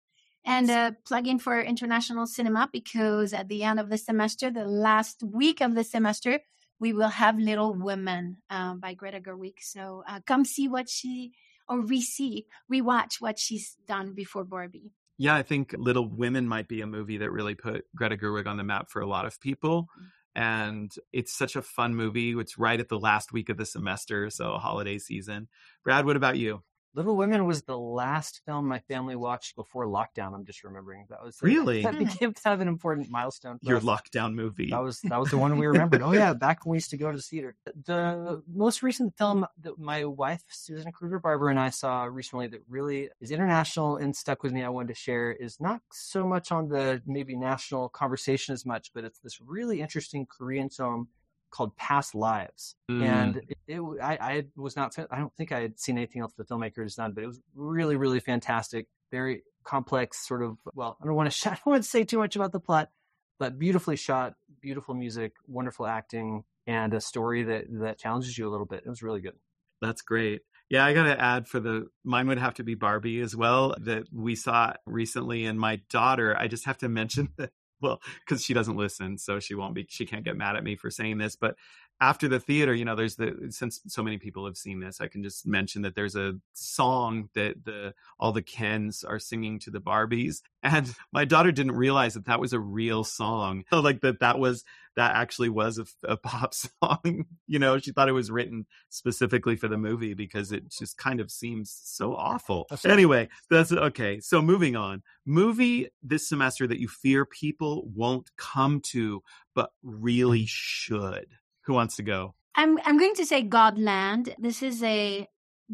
and 0.44 0.68
uh, 0.70 0.90
plug 1.06 1.26
in 1.26 1.38
for 1.38 1.60
international 1.60 2.26
cinema 2.26 2.68
because 2.72 3.32
at 3.32 3.48
the 3.48 3.62
end 3.62 3.80
of 3.80 3.88
the 3.88 3.96
semester, 3.98 4.50
the 4.50 4.66
last 4.66 5.22
week 5.22 5.60
of 5.62 5.74
the 5.74 5.84
semester, 5.84 6.40
we 6.80 6.92
will 6.92 7.08
have 7.08 7.38
Little 7.38 7.72
Women 7.72 8.38
um, 8.50 8.78
by 8.80 8.92
Greta 8.94 9.20
Gerwig. 9.20 9.54
So 9.60 10.02
uh, 10.06 10.20
come 10.26 10.44
see 10.44 10.68
what 10.68 10.88
she 10.90 11.32
or 11.68 11.80
re-see, 11.80 12.46
rewatch 12.72 13.20
what 13.20 13.38
she's 13.38 13.76
done 13.86 14.14
before 14.14 14.44
Barbie. 14.44 14.92
yeah 15.18 15.34
i 15.34 15.42
think 15.42 15.74
little 15.78 16.08
women 16.08 16.46
might 16.48 16.68
be 16.68 16.80
a 16.80 16.86
movie 16.86 17.18
that 17.18 17.30
really 17.30 17.54
put 17.54 17.84
greta 17.94 18.16
gerwig 18.16 18.46
on 18.46 18.56
the 18.56 18.64
map 18.64 18.90
for 18.90 19.00
a 19.00 19.06
lot 19.06 19.24
of 19.24 19.40
people 19.40 19.82
mm. 19.82 20.06
and 20.34 20.92
it's 21.12 21.32
such 21.32 21.54
a 21.56 21.62
fun 21.62 21.94
movie. 21.94 22.32
It's 22.32 22.58
right 22.58 22.80
at 22.80 22.88
the 22.88 22.98
last 22.98 23.32
week 23.32 23.48
of 23.48 23.56
the 23.56 23.66
semester 23.66 24.30
so 24.30 24.58
holiday 24.58 24.98
season. 24.98 25.48
Brad 25.84 26.06
what 26.06 26.16
about 26.16 26.36
you 26.38 26.62
Little 26.94 27.16
Women 27.16 27.44
was 27.46 27.62
the 27.62 27.76
last 27.76 28.40
film 28.46 28.68
my 28.68 28.78
family 28.78 29.16
watched 29.16 29.56
before 29.56 29.86
lockdown. 29.86 30.32
I'm 30.34 30.44
just 30.44 30.62
remembering 30.62 31.06
that 31.10 31.22
was 31.24 31.38
Really? 31.42 31.82
that 31.82 31.98
became 31.98 32.32
kind 32.32 32.54
of 32.54 32.60
an 32.60 32.68
important 32.68 33.10
milestone. 33.10 33.58
For 33.58 33.66
your 33.66 33.78
us. 33.78 33.84
lockdown 33.84 34.34
movie 34.34 34.70
That 34.70 34.82
was 34.82 35.00
that 35.00 35.18
was 35.18 35.30
the 35.30 35.38
one 35.38 35.58
we 35.58 35.66
remembered. 35.74 36.02
Oh 36.02 36.12
yeah, 36.12 36.32
back 36.34 36.64
when 36.64 36.72
we 36.72 36.76
used 36.76 36.90
to 36.90 36.96
go 36.96 37.10
to 37.10 37.16
the 37.16 37.22
theater. 37.22 37.56
The 37.84 38.42
most 38.52 38.82
recent 38.82 39.16
film 39.18 39.46
that 39.62 39.78
my 39.78 40.04
wife 40.04 40.42
Susan 40.48 40.92
Kruger 40.92 41.18
Barber 41.18 41.48
and 41.48 41.58
I 41.58 41.70
saw 41.70 42.04
recently 42.04 42.46
that 42.48 42.60
really 42.68 43.08
is 43.20 43.30
international 43.30 43.96
and 43.96 44.14
stuck 44.14 44.42
with 44.42 44.52
me. 44.52 44.62
I 44.62 44.68
wanted 44.68 44.88
to 44.88 44.94
share 44.94 45.32
is 45.32 45.60
not 45.60 45.80
so 45.92 46.26
much 46.26 46.52
on 46.52 46.68
the 46.68 47.02
maybe 47.06 47.36
national 47.36 47.88
conversation 47.88 48.52
as 48.52 48.64
much, 48.64 48.92
but 48.94 49.04
it's 49.04 49.18
this 49.18 49.40
really 49.40 49.80
interesting 49.80 50.26
Korean 50.26 50.70
film 50.70 51.08
called 51.54 51.76
Past 51.76 52.14
Lives. 52.14 52.74
Mm. 52.90 53.02
And 53.02 53.36
it, 53.36 53.58
it 53.68 53.80
I, 54.02 54.18
I 54.20 54.44
was 54.56 54.76
not 54.76 54.96
I 55.10 55.18
don't 55.18 55.34
think 55.36 55.52
I 55.52 55.60
had 55.60 55.78
seen 55.78 55.96
anything 55.96 56.20
else 56.22 56.32
the 56.36 56.44
filmmaker 56.44 56.82
has 56.82 56.96
done, 56.96 57.12
but 57.12 57.24
it 57.24 57.28
was 57.28 57.40
really 57.54 57.96
really 57.96 58.20
fantastic, 58.20 58.86
very 59.10 59.42
complex 59.64 60.26
sort 60.26 60.42
of 60.42 60.58
well 60.74 60.98
I 61.00 61.06
don't 61.06 61.14
want 61.14 61.30
to 61.30 61.48
I 61.50 61.54
don't 61.54 61.66
want 61.66 61.82
to 61.84 61.88
say 61.88 62.04
too 62.04 62.18
much 62.18 62.36
about 62.36 62.52
the 62.52 62.60
plot 62.60 62.90
but 63.38 63.58
beautifully 63.58 63.96
shot, 63.96 64.34
beautiful 64.60 64.94
music, 64.94 65.32
wonderful 65.46 65.86
acting, 65.86 66.44
and 66.66 66.94
a 66.94 67.00
story 67.00 67.42
that 67.44 67.64
that 67.80 67.98
challenges 67.98 68.36
you 68.36 68.48
a 68.48 68.50
little 68.50 68.66
bit. 68.66 68.82
It 68.84 68.88
was 68.88 69.02
really 69.02 69.20
good. 69.20 69.34
That's 69.80 70.02
great. 70.02 70.42
Yeah, 70.70 70.84
I 70.84 70.94
got 70.94 71.04
to 71.04 71.20
add 71.20 71.46
for 71.46 71.60
the 71.60 71.88
mine 72.04 72.26
would 72.28 72.38
have 72.38 72.54
to 72.54 72.64
be 72.64 72.74
Barbie 72.74 73.20
as 73.20 73.36
well 73.36 73.74
that 73.80 74.04
we 74.12 74.34
saw 74.34 74.72
recently 74.86 75.44
and 75.44 75.60
my 75.60 75.80
daughter, 75.90 76.36
I 76.38 76.48
just 76.48 76.64
have 76.64 76.78
to 76.78 76.88
mention 76.88 77.28
that 77.38 77.50
well, 77.84 78.00
cuz 78.26 78.42
she 78.44 78.54
doesn't 78.54 78.76
listen, 78.76 79.18
so 79.18 79.38
she 79.40 79.54
won't 79.54 79.74
be 79.74 79.86
she 79.88 80.06
can't 80.06 80.24
get 80.24 80.36
mad 80.36 80.56
at 80.56 80.64
me 80.64 80.76
for 80.76 80.90
saying 80.90 81.18
this, 81.18 81.36
but 81.36 81.56
after 82.00 82.28
the 82.28 82.40
theater, 82.40 82.74
you 82.74 82.84
know, 82.84 82.96
there's 82.96 83.16
the 83.16 83.46
since 83.50 83.80
so 83.86 84.02
many 84.02 84.18
people 84.18 84.44
have 84.46 84.56
seen 84.56 84.80
this, 84.80 85.00
I 85.00 85.08
can 85.08 85.22
just 85.22 85.46
mention 85.46 85.82
that 85.82 85.94
there's 85.94 86.16
a 86.16 86.34
song 86.52 87.28
that 87.34 87.64
the 87.64 87.94
all 88.18 88.32
the 88.32 88.42
Kens 88.42 89.04
are 89.04 89.18
singing 89.18 89.58
to 89.60 89.70
the 89.70 89.80
Barbies, 89.80 90.42
and 90.62 90.92
my 91.12 91.24
daughter 91.24 91.52
didn't 91.52 91.72
realize 91.76 92.14
that 92.14 92.26
that 92.26 92.40
was 92.40 92.52
a 92.52 92.60
real 92.60 93.04
song, 93.04 93.64
like 93.72 94.00
that 94.00 94.20
that 94.20 94.38
was 94.38 94.64
that 94.96 95.14
actually 95.16 95.48
was 95.48 95.78
a, 95.78 95.86
a 96.04 96.16
pop 96.22 96.54
song. 96.54 97.24
you 97.46 97.58
know, 97.58 97.78
she 97.78 97.92
thought 97.92 98.08
it 98.08 98.12
was 98.12 98.30
written 98.30 98.66
specifically 98.90 99.56
for 99.56 99.68
the 99.68 99.78
movie 99.78 100.14
because 100.14 100.52
it 100.52 100.68
just 100.70 100.96
kind 100.96 101.20
of 101.20 101.30
seems 101.30 101.76
so 101.84 102.14
awful. 102.14 102.66
That's- 102.70 102.84
Anyway, 102.92 103.28
that's 103.50 103.72
okay. 103.72 104.20
So 104.20 104.40
moving 104.40 104.76
on, 104.76 105.02
movie 105.26 105.88
this 106.02 106.28
semester 106.28 106.66
that 106.66 106.78
you 106.78 106.88
fear 106.88 107.24
people 107.24 107.88
won't 107.94 108.30
come 108.36 108.80
to, 108.92 109.22
but 109.54 109.70
really 109.82 110.44
should. 110.46 111.26
Who 111.66 111.74
wants 111.74 111.96
to 111.96 112.02
go? 112.02 112.34
I'm 112.54 112.78
I'm 112.84 112.98
going 112.98 113.14
to 113.14 113.26
say 113.26 113.42
Godland. 113.42 114.34
This 114.38 114.62
is 114.62 114.82
a 114.82 115.26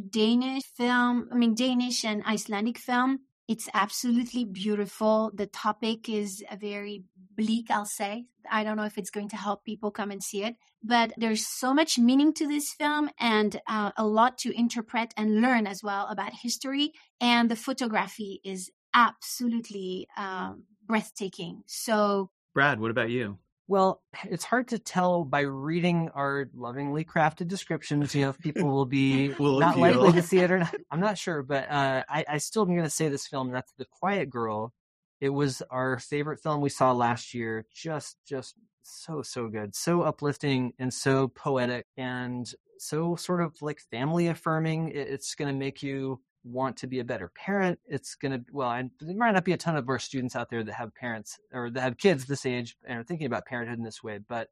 Danish 0.09 0.65
film. 0.77 1.29
I 1.33 1.35
mean 1.35 1.55
Danish 1.55 2.05
and 2.05 2.25
Icelandic 2.25 2.79
film. 2.79 3.21
It's 3.49 3.69
absolutely 3.75 4.45
beautiful. 4.45 5.33
The 5.35 5.47
topic 5.47 6.09
is 6.09 6.45
a 6.49 6.57
very 6.57 7.03
bleak, 7.37 7.69
I'll 7.69 7.85
say. 7.85 8.27
I 8.49 8.63
don't 8.63 8.77
know 8.77 8.85
if 8.85 8.97
it's 8.97 9.11
going 9.11 9.29
to 9.31 9.37
help 9.37 9.65
people 9.65 9.91
come 9.91 10.13
and 10.13 10.23
see 10.23 10.45
it, 10.45 10.55
but 10.85 11.13
there's 11.17 11.45
so 11.45 11.75
much 11.75 11.99
meaning 11.99 12.33
to 12.35 12.47
this 12.47 12.73
film 12.73 13.11
and 13.19 13.61
uh, 13.67 13.91
a 13.97 14.07
lot 14.07 14.39
to 14.39 14.57
interpret 14.57 15.13
and 15.17 15.41
learn 15.41 15.67
as 15.67 15.83
well 15.83 16.07
about 16.07 16.33
history. 16.33 16.93
And 17.21 17.51
the 17.51 17.57
photography 17.57 18.41
is 18.45 18.71
absolutely 18.95 20.07
um, 20.17 20.63
breathtaking. 20.87 21.65
So 21.67 22.31
Brad, 22.55 22.79
what 22.79 22.93
about 22.93 23.11
you? 23.11 23.39
Well, 23.71 24.03
it's 24.25 24.45
hard 24.45 24.69
to 24.69 24.79
tell 24.79 25.25
by 25.25 25.41
reading 25.43 26.11
our 26.15 26.51
lovingly 26.53 27.05
crafted 27.05 27.47
descriptions. 27.47 28.15
You 28.15 28.23
know, 28.23 28.31
if 28.31 28.39
people 28.41 28.69
will 28.69 28.85
be 28.85 29.29
Will 29.39 29.61
not 29.61 29.79
appeal. 29.79 30.01
likely 30.01 30.13
to 30.21 30.23
see 30.23 30.39
it 30.45 30.51
or 30.51 30.59
not. 30.59 30.75
I'm 30.91 31.01
not 31.01 31.17
sure, 31.17 31.43
but 31.43 31.71
uh, 31.71 32.03
I, 32.09 32.25
I 32.29 32.39
still 32.39 32.63
am 32.63 32.71
going 32.75 32.83
to 32.83 32.91
say 32.91 33.09
this 33.09 33.29
film. 33.29 33.53
That's 33.53 33.73
The 33.79 33.87
Quiet 33.87 34.29
Girl. 34.29 34.75
It 35.21 35.29
was 35.29 35.63
our 35.71 35.99
favorite 35.99 36.41
film 36.43 36.61
we 36.61 36.69
saw 36.69 36.93
last 36.93 37.33
year. 37.33 37.65
Just, 37.73 38.17
just 38.27 38.55
so, 38.83 39.23
so 39.23 39.49
good, 39.49 39.77
so 39.77 40.03
uplifting 40.03 40.73
and 40.79 40.93
so 40.93 41.29
poetic 41.29 41.87
and 41.97 42.53
so 42.79 43.15
sort 43.15 43.41
of 43.41 43.55
like 43.63 43.81
family 43.91 44.27
affirming. 44.27 44.89
It, 44.89 45.09
it's 45.09 45.37
going 45.37 45.53
to 45.53 45.59
make 45.59 45.83
you 45.83 46.21
want 46.45 46.77
to 46.79 46.87
be 46.87 47.01
a 47.01 47.05
better 47.05 47.29
parent. 47.35 47.79
It's 47.87 48.15
going 48.15 48.33
to, 48.33 48.45
well, 48.53 48.71
and 48.71 48.91
there 49.01 49.17
might 49.17 49.33
not 49.33 49.45
be 49.45 49.53
a 49.53 49.57
ton 49.57 49.77
of 49.77 49.89
our 49.89 49.99
students 49.99 50.37
out 50.37 50.51
there 50.51 50.65
that 50.65 50.73
have 50.75 50.95
parents 50.95 51.39
or 51.53 51.71
that 51.71 51.81
have 51.81 51.99
kids 51.99 52.27
this 52.27 52.47
age 52.47 52.77
and 52.85 52.99
are 52.99 53.05
thinking 53.05 53.27
about 53.27 53.47
parenthood 53.47 53.79
in 53.79 53.85
this 53.85 54.03
way, 54.03 54.19
but 54.27 54.49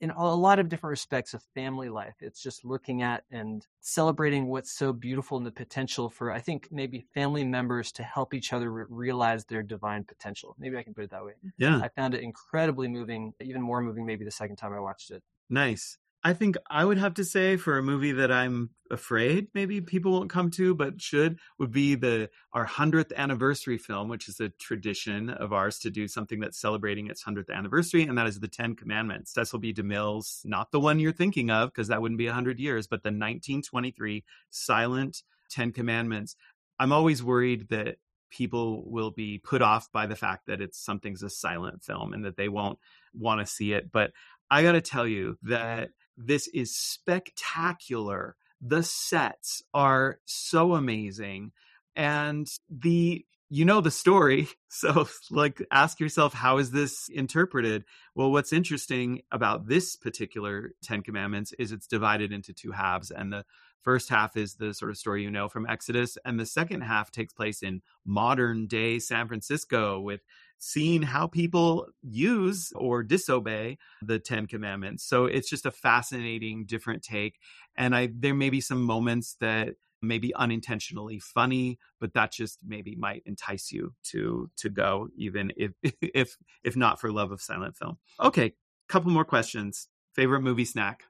in 0.00 0.10
a 0.10 0.34
lot 0.34 0.58
of 0.58 0.68
different 0.68 0.90
respects 0.90 1.32
of 1.32 1.44
family 1.54 1.88
life, 1.88 2.16
it's 2.20 2.42
just 2.42 2.64
looking 2.64 3.02
at 3.02 3.22
and 3.30 3.64
celebrating 3.80 4.48
what's 4.48 4.72
so 4.72 4.92
beautiful 4.92 5.36
and 5.36 5.46
the 5.46 5.52
potential 5.52 6.10
for, 6.10 6.32
I 6.32 6.40
think, 6.40 6.66
maybe 6.72 7.06
family 7.14 7.44
members 7.44 7.92
to 7.92 8.02
help 8.02 8.34
each 8.34 8.52
other 8.52 8.70
re- 8.72 8.84
realize 8.88 9.44
their 9.44 9.62
divine 9.62 10.02
potential. 10.02 10.56
Maybe 10.58 10.76
I 10.76 10.82
can 10.82 10.92
put 10.92 11.04
it 11.04 11.10
that 11.10 11.24
way. 11.24 11.34
Yeah, 11.56 11.78
I 11.80 11.88
found 11.88 12.14
it 12.14 12.22
incredibly 12.22 12.88
moving, 12.88 13.32
even 13.40 13.62
more 13.62 13.80
moving 13.80 14.04
maybe 14.04 14.24
the 14.24 14.32
second 14.32 14.56
time 14.56 14.72
I 14.72 14.80
watched 14.80 15.12
it. 15.12 15.22
nice. 15.48 15.98
I 16.24 16.34
think 16.34 16.56
I 16.70 16.84
would 16.84 16.98
have 16.98 17.14
to 17.14 17.24
say 17.24 17.56
for 17.56 17.76
a 17.76 17.82
movie 17.82 18.12
that 18.12 18.30
I'm 18.30 18.70
afraid 18.92 19.48
maybe 19.54 19.80
people 19.80 20.12
won't 20.12 20.30
come 20.30 20.50
to, 20.50 20.72
but 20.74 21.00
should 21.00 21.40
would 21.58 21.72
be 21.72 21.96
the 21.96 22.30
our 22.52 22.64
hundredth 22.64 23.12
anniversary 23.16 23.76
film, 23.76 24.08
which 24.08 24.28
is 24.28 24.38
a 24.38 24.50
tradition 24.50 25.30
of 25.30 25.52
ours 25.52 25.80
to 25.80 25.90
do 25.90 26.06
something 26.06 26.38
that's 26.38 26.60
celebrating 26.60 27.08
its 27.08 27.22
hundredth 27.22 27.50
anniversary, 27.50 28.04
and 28.04 28.16
that 28.18 28.28
is 28.28 28.38
the 28.38 28.46
Ten 28.46 28.76
Commandments. 28.76 29.34
Cecil 29.34 29.58
B. 29.58 29.74
DeMille's, 29.74 30.42
not 30.44 30.70
the 30.70 30.78
one 30.78 31.00
you're 31.00 31.12
thinking 31.12 31.50
of, 31.50 31.70
because 31.70 31.88
that 31.88 32.00
wouldn't 32.00 32.18
be 32.18 32.26
hundred 32.26 32.60
years, 32.60 32.86
but 32.86 33.02
the 33.02 33.08
1923 33.08 34.22
silent 34.50 35.22
Ten 35.50 35.72
Commandments. 35.72 36.36
I'm 36.78 36.92
always 36.92 37.22
worried 37.22 37.68
that 37.70 37.96
people 38.30 38.88
will 38.88 39.10
be 39.10 39.38
put 39.38 39.60
off 39.60 39.90
by 39.92 40.06
the 40.06 40.16
fact 40.16 40.46
that 40.46 40.60
it's 40.60 40.78
something's 40.78 41.22
a 41.22 41.30
silent 41.30 41.82
film 41.82 42.12
and 42.12 42.24
that 42.24 42.36
they 42.36 42.48
won't 42.48 42.78
want 43.12 43.40
to 43.40 43.46
see 43.46 43.72
it. 43.72 43.90
But 43.92 44.12
I 44.50 44.62
got 44.62 44.72
to 44.72 44.80
tell 44.80 45.06
you 45.06 45.38
that 45.42 45.90
this 46.16 46.48
is 46.48 46.76
spectacular. 46.76 48.36
The 48.60 48.82
sets 48.82 49.62
are 49.74 50.18
so 50.24 50.74
amazing. 50.74 51.52
And 51.96 52.48
the, 52.70 53.24
you 53.48 53.64
know, 53.64 53.80
the 53.80 53.90
story. 53.90 54.48
So, 54.74 55.06
like, 55.30 55.62
ask 55.70 56.00
yourself, 56.00 56.32
how 56.32 56.56
is 56.56 56.70
this 56.70 57.10
interpreted? 57.12 57.84
Well, 58.14 58.32
what's 58.32 58.54
interesting 58.54 59.20
about 59.30 59.68
this 59.68 59.96
particular 59.96 60.72
Ten 60.82 61.02
Commandments 61.02 61.52
is 61.58 61.72
it's 61.72 61.86
divided 61.86 62.32
into 62.32 62.54
two 62.54 62.72
halves. 62.72 63.10
And 63.10 63.30
the 63.30 63.44
first 63.82 64.08
half 64.08 64.36
is 64.36 64.54
the 64.54 64.72
sort 64.72 64.90
of 64.90 64.96
story 64.96 65.22
you 65.22 65.30
know 65.30 65.48
from 65.48 65.66
Exodus, 65.66 66.16
and 66.24 66.38
the 66.38 66.46
second 66.46 66.82
half 66.82 67.10
takes 67.10 67.32
place 67.32 67.62
in 67.62 67.82
modern 68.04 68.66
day 68.66 68.98
San 68.98 69.28
Francisco 69.28 70.00
with 70.00 70.22
seeing 70.64 71.02
how 71.02 71.26
people 71.26 71.88
use 72.02 72.72
or 72.76 73.02
disobey 73.02 73.76
the 74.00 74.20
Ten 74.20 74.46
Commandments. 74.46 75.02
So 75.02 75.24
it's 75.24 75.50
just 75.50 75.66
a 75.66 75.72
fascinating, 75.72 76.66
different 76.66 77.02
take. 77.02 77.40
And 77.76 77.96
I 77.96 78.10
there 78.14 78.32
may 78.32 78.48
be 78.48 78.60
some 78.60 78.80
moments 78.80 79.34
that 79.40 79.70
may 80.00 80.18
be 80.18 80.32
unintentionally 80.36 81.18
funny, 81.18 81.80
but 81.98 82.14
that 82.14 82.30
just 82.30 82.60
maybe 82.64 82.94
might 82.94 83.24
entice 83.26 83.72
you 83.72 83.94
to 84.10 84.50
to 84.58 84.70
go, 84.70 85.08
even 85.16 85.52
if 85.56 85.72
if 86.00 86.36
if 86.62 86.76
not 86.76 87.00
for 87.00 87.10
love 87.10 87.32
of 87.32 87.42
silent 87.42 87.76
film. 87.76 87.98
Okay, 88.20 88.54
couple 88.88 89.10
more 89.10 89.24
questions. 89.24 89.88
Favorite 90.14 90.42
movie 90.42 90.64
snack, 90.64 91.04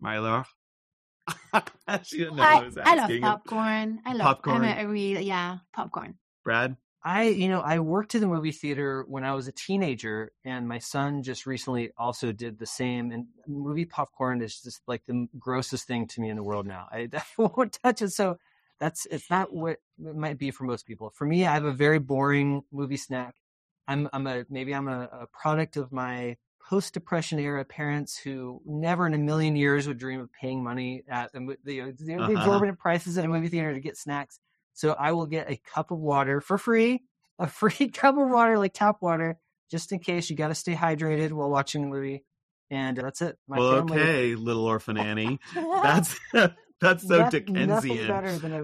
Marie-Laure? 0.00 0.46
I, 1.52 1.62
I, 1.88 2.00
I, 2.84 2.94
love 2.94 3.20
popcorn. 3.20 4.00
I 4.06 4.12
love 4.12 4.26
popcorn. 4.26 4.64
I'm 4.64 4.78
a, 4.78 4.84
a 4.84 4.88
real, 4.88 5.20
yeah, 5.20 5.58
popcorn. 5.74 6.14
Brad? 6.44 6.76
I, 7.04 7.24
you 7.24 7.48
know, 7.48 7.60
I 7.60 7.80
worked 7.80 8.14
in 8.14 8.22
the 8.22 8.26
movie 8.26 8.50
theater 8.50 9.04
when 9.06 9.24
I 9.24 9.34
was 9.34 9.46
a 9.46 9.52
teenager, 9.52 10.32
and 10.42 10.66
my 10.66 10.78
son 10.78 11.22
just 11.22 11.44
recently 11.44 11.90
also 11.98 12.32
did 12.32 12.58
the 12.58 12.66
same. 12.66 13.12
And 13.12 13.26
movie 13.46 13.84
popcorn 13.84 14.40
is 14.40 14.58
just 14.58 14.80
like 14.86 15.04
the 15.06 15.28
grossest 15.38 15.86
thing 15.86 16.06
to 16.08 16.20
me 16.22 16.30
in 16.30 16.36
the 16.36 16.42
world 16.42 16.66
now. 16.66 16.88
I, 16.90 17.10
I 17.14 17.22
won't 17.36 17.78
touch 17.82 18.00
it. 18.00 18.10
So 18.10 18.38
that's 18.80 19.06
it's 19.06 19.28
not 19.28 19.52
what 19.52 19.78
it 20.02 20.16
might 20.16 20.38
be 20.38 20.50
for 20.50 20.64
most 20.64 20.86
people. 20.86 21.10
For 21.10 21.26
me, 21.26 21.46
I 21.46 21.52
have 21.52 21.66
a 21.66 21.72
very 21.72 21.98
boring 21.98 22.62
movie 22.72 22.96
snack. 22.96 23.34
I'm 23.86 24.08
I'm 24.14 24.26
a 24.26 24.44
maybe 24.48 24.74
I'm 24.74 24.88
a, 24.88 25.08
a 25.12 25.26
product 25.26 25.76
of 25.76 25.92
my 25.92 26.38
post 26.68 26.94
depression 26.94 27.38
era 27.38 27.64
parents 27.64 28.16
who 28.16 28.62
never 28.64 29.06
in 29.06 29.12
a 29.12 29.18
million 29.18 29.54
years 29.54 29.86
would 29.86 29.98
dream 29.98 30.20
of 30.20 30.32
paying 30.32 30.64
money 30.64 31.02
at 31.08 31.30
the, 31.32 31.56
the, 31.64 31.92
the 31.98 32.14
uh-huh. 32.14 32.32
exorbitant 32.32 32.78
prices 32.78 33.18
at 33.18 33.24
a 33.26 33.28
movie 33.28 33.48
theater 33.48 33.74
to 33.74 33.80
get 33.80 33.98
snacks. 33.98 34.40
So 34.74 34.92
I 34.92 35.12
will 35.12 35.26
get 35.26 35.50
a 35.50 35.56
cup 35.56 35.90
of 35.90 35.98
water 35.98 36.40
for 36.40 36.58
free, 36.58 37.02
a 37.38 37.46
free 37.46 37.88
cup 37.88 38.18
of 38.18 38.28
water, 38.28 38.58
like 38.58 38.74
tap 38.74 38.96
water, 39.00 39.38
just 39.70 39.92
in 39.92 40.00
case 40.00 40.28
you 40.28 40.36
got 40.36 40.48
to 40.48 40.54
stay 40.54 40.74
hydrated 40.74 41.32
while 41.32 41.50
watching 41.50 41.82
the 41.82 41.88
movie. 41.88 42.24
And 42.70 42.96
that's 42.96 43.22
it. 43.22 43.38
My 43.46 43.58
well, 43.58 43.76
family... 43.78 44.00
okay, 44.00 44.34
little 44.34 44.64
orphan 44.64 44.96
Annie. 44.96 45.38
that's 45.54 46.18
that's 46.80 47.06
so 47.06 47.30
Dickensian. 47.30 48.10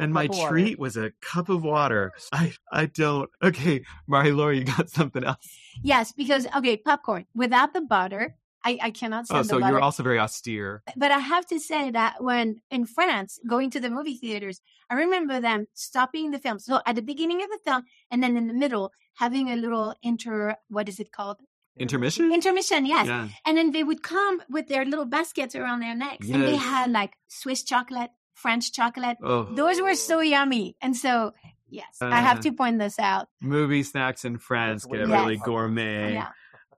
And 0.00 0.12
my 0.12 0.26
treat 0.26 0.78
was 0.78 0.96
a 0.96 1.12
cup 1.20 1.48
of 1.48 1.62
water. 1.62 2.12
I 2.32 2.52
I 2.72 2.86
don't. 2.86 3.30
Okay, 3.42 3.84
Marie-Laure, 4.08 4.52
you 4.52 4.64
got 4.64 4.90
something 4.90 5.22
else? 5.22 5.46
Yes, 5.82 6.12
because 6.12 6.46
okay, 6.56 6.76
popcorn 6.76 7.26
without 7.34 7.72
the 7.72 7.82
butter, 7.82 8.36
I, 8.64 8.78
I 8.82 8.90
cannot 8.90 9.26
stand 9.26 9.40
oh, 9.40 9.42
so 9.42 9.58
you're 9.58 9.80
also 9.80 10.02
very 10.02 10.18
austere. 10.18 10.82
But 10.96 11.10
I 11.10 11.18
have 11.18 11.46
to 11.46 11.58
say 11.58 11.90
that 11.90 12.22
when 12.22 12.60
in 12.70 12.84
France, 12.84 13.38
going 13.48 13.70
to 13.70 13.80
the 13.80 13.90
movie 13.90 14.14
theaters, 14.14 14.60
I 14.90 14.94
remember 14.94 15.40
them 15.40 15.66
stopping 15.74 16.30
the 16.30 16.38
film. 16.38 16.58
So 16.58 16.80
at 16.86 16.96
the 16.96 17.02
beginning 17.02 17.42
of 17.42 17.48
the 17.48 17.58
film, 17.64 17.84
and 18.10 18.22
then 18.22 18.36
in 18.36 18.48
the 18.48 18.54
middle, 18.54 18.92
having 19.14 19.48
a 19.48 19.56
little 19.56 19.94
inter, 20.02 20.56
what 20.68 20.88
is 20.88 21.00
it 21.00 21.12
called? 21.12 21.38
Intermission? 21.78 22.32
Intermission, 22.32 22.84
yes. 22.84 23.06
Yeah. 23.06 23.28
And 23.46 23.56
then 23.56 23.72
they 23.72 23.84
would 23.84 24.02
come 24.02 24.42
with 24.50 24.68
their 24.68 24.84
little 24.84 25.06
baskets 25.06 25.54
around 25.54 25.80
their 25.80 25.94
necks. 25.94 26.26
Yes. 26.26 26.34
And 26.34 26.44
they 26.44 26.56
had 26.56 26.90
like 26.90 27.14
Swiss 27.28 27.62
chocolate, 27.62 28.10
French 28.34 28.72
chocolate. 28.72 29.16
Oh. 29.22 29.44
Those 29.44 29.80
were 29.80 29.94
so 29.94 30.20
yummy. 30.20 30.76
And 30.82 30.94
so, 30.94 31.32
yes, 31.68 31.96
uh, 32.02 32.06
I 32.06 32.20
have 32.20 32.38
uh, 32.38 32.42
to 32.42 32.52
point 32.52 32.78
this 32.78 32.98
out. 32.98 33.28
Movie 33.40 33.82
snacks 33.82 34.26
in 34.26 34.36
France 34.36 34.84
get 34.84 35.00
yes. 35.00 35.08
really 35.08 35.36
gourmet. 35.38 36.14
Yeah. 36.14 36.28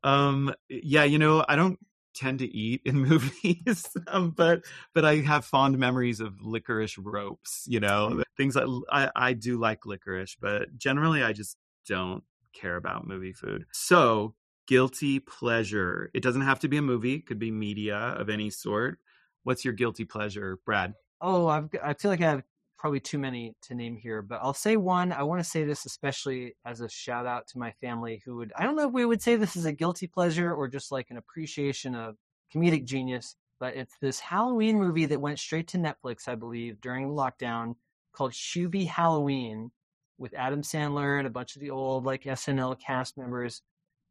Um, 0.04 0.54
yeah, 0.68 1.04
you 1.04 1.18
know, 1.18 1.44
I 1.48 1.56
don't 1.56 1.78
tend 2.14 2.40
to 2.40 2.56
eat 2.56 2.82
in 2.84 2.96
movies, 3.08 3.86
um, 4.08 4.30
but 4.30 4.64
but 4.94 5.04
I 5.04 5.16
have 5.16 5.44
fond 5.44 5.78
memories 5.78 6.20
of 6.20 6.40
licorice 6.42 6.98
ropes. 6.98 7.64
You 7.66 7.80
know, 7.80 8.10
mm. 8.12 8.22
things 8.36 8.56
like 8.56 8.66
I, 8.90 9.10
I 9.14 9.32
do 9.32 9.58
like 9.58 9.86
licorice, 9.86 10.36
but 10.40 10.76
generally 10.76 11.22
I 11.22 11.32
just 11.32 11.56
don't 11.86 12.22
care 12.52 12.76
about 12.76 13.06
movie 13.06 13.32
food. 13.32 13.64
So 13.72 14.34
guilty 14.66 15.18
pleasure. 15.18 16.10
It 16.14 16.22
doesn't 16.22 16.42
have 16.42 16.60
to 16.60 16.68
be 16.68 16.76
a 16.76 16.82
movie; 16.82 17.14
it 17.14 17.26
could 17.26 17.38
be 17.38 17.50
media 17.50 17.96
of 17.96 18.28
any 18.28 18.50
sort. 18.50 18.98
What's 19.44 19.64
your 19.64 19.74
guilty 19.74 20.04
pleasure, 20.04 20.58
Brad? 20.64 20.94
Oh, 21.20 21.48
I've, 21.48 21.68
I 21.82 21.94
feel 21.94 22.10
like 22.10 22.20
I 22.20 22.30
have 22.30 22.42
probably 22.83 22.99
too 22.99 23.16
many 23.16 23.55
to 23.62 23.77
name 23.77 23.97
here, 23.97 24.23
but 24.23 24.40
I'll 24.42 24.53
say 24.53 24.77
one. 24.77 25.12
I 25.12 25.23
want 25.23 25.38
to 25.38 25.49
say 25.49 25.62
this 25.62 25.87
especially 25.87 26.57
as 26.66 26.81
a 26.81 26.88
shout 26.88 27.27
out 27.27 27.47
to 27.49 27.59
my 27.59 27.71
family 27.71 28.21
who 28.25 28.35
would, 28.38 28.53
I 28.59 28.64
don't 28.64 28.75
know 28.75 28.88
if 28.88 28.92
we 28.92 29.07
would 29.07 29.23
say 29.23 29.37
this 29.37 29.55
is 29.55 29.66
a 29.66 29.73
guilty 29.73 30.09
pleasure 30.09 30.53
or 30.53 30.66
just 30.66 30.90
like 30.90 31.09
an 31.11 31.16
appreciation 31.16 31.95
of 31.95 32.16
comedic 32.53 32.85
genius, 32.85 33.37
but 33.61 33.77
it's 33.77 33.95
this 34.01 34.18
Halloween 34.18 34.81
movie 34.81 35.07
that 35.07 35.21
went 35.21 35.38
straight 35.38 35.68
to 35.68 35.79
Netflix, 35.79 36.27
I 36.27 36.35
believe, 36.35 36.81
during 36.81 37.07
the 37.07 37.14
lockdown 37.14 37.77
called 38.12 38.33
Hubie 38.33 38.88
Halloween 38.88 39.71
with 40.18 40.35
Adam 40.35 40.62
Sandler 40.62 41.18
and 41.18 41.27
a 41.29 41.31
bunch 41.31 41.55
of 41.55 41.62
the 41.62 41.71
old 41.71 42.05
like 42.05 42.25
SNL 42.25 42.81
cast 42.81 43.16
members. 43.16 43.62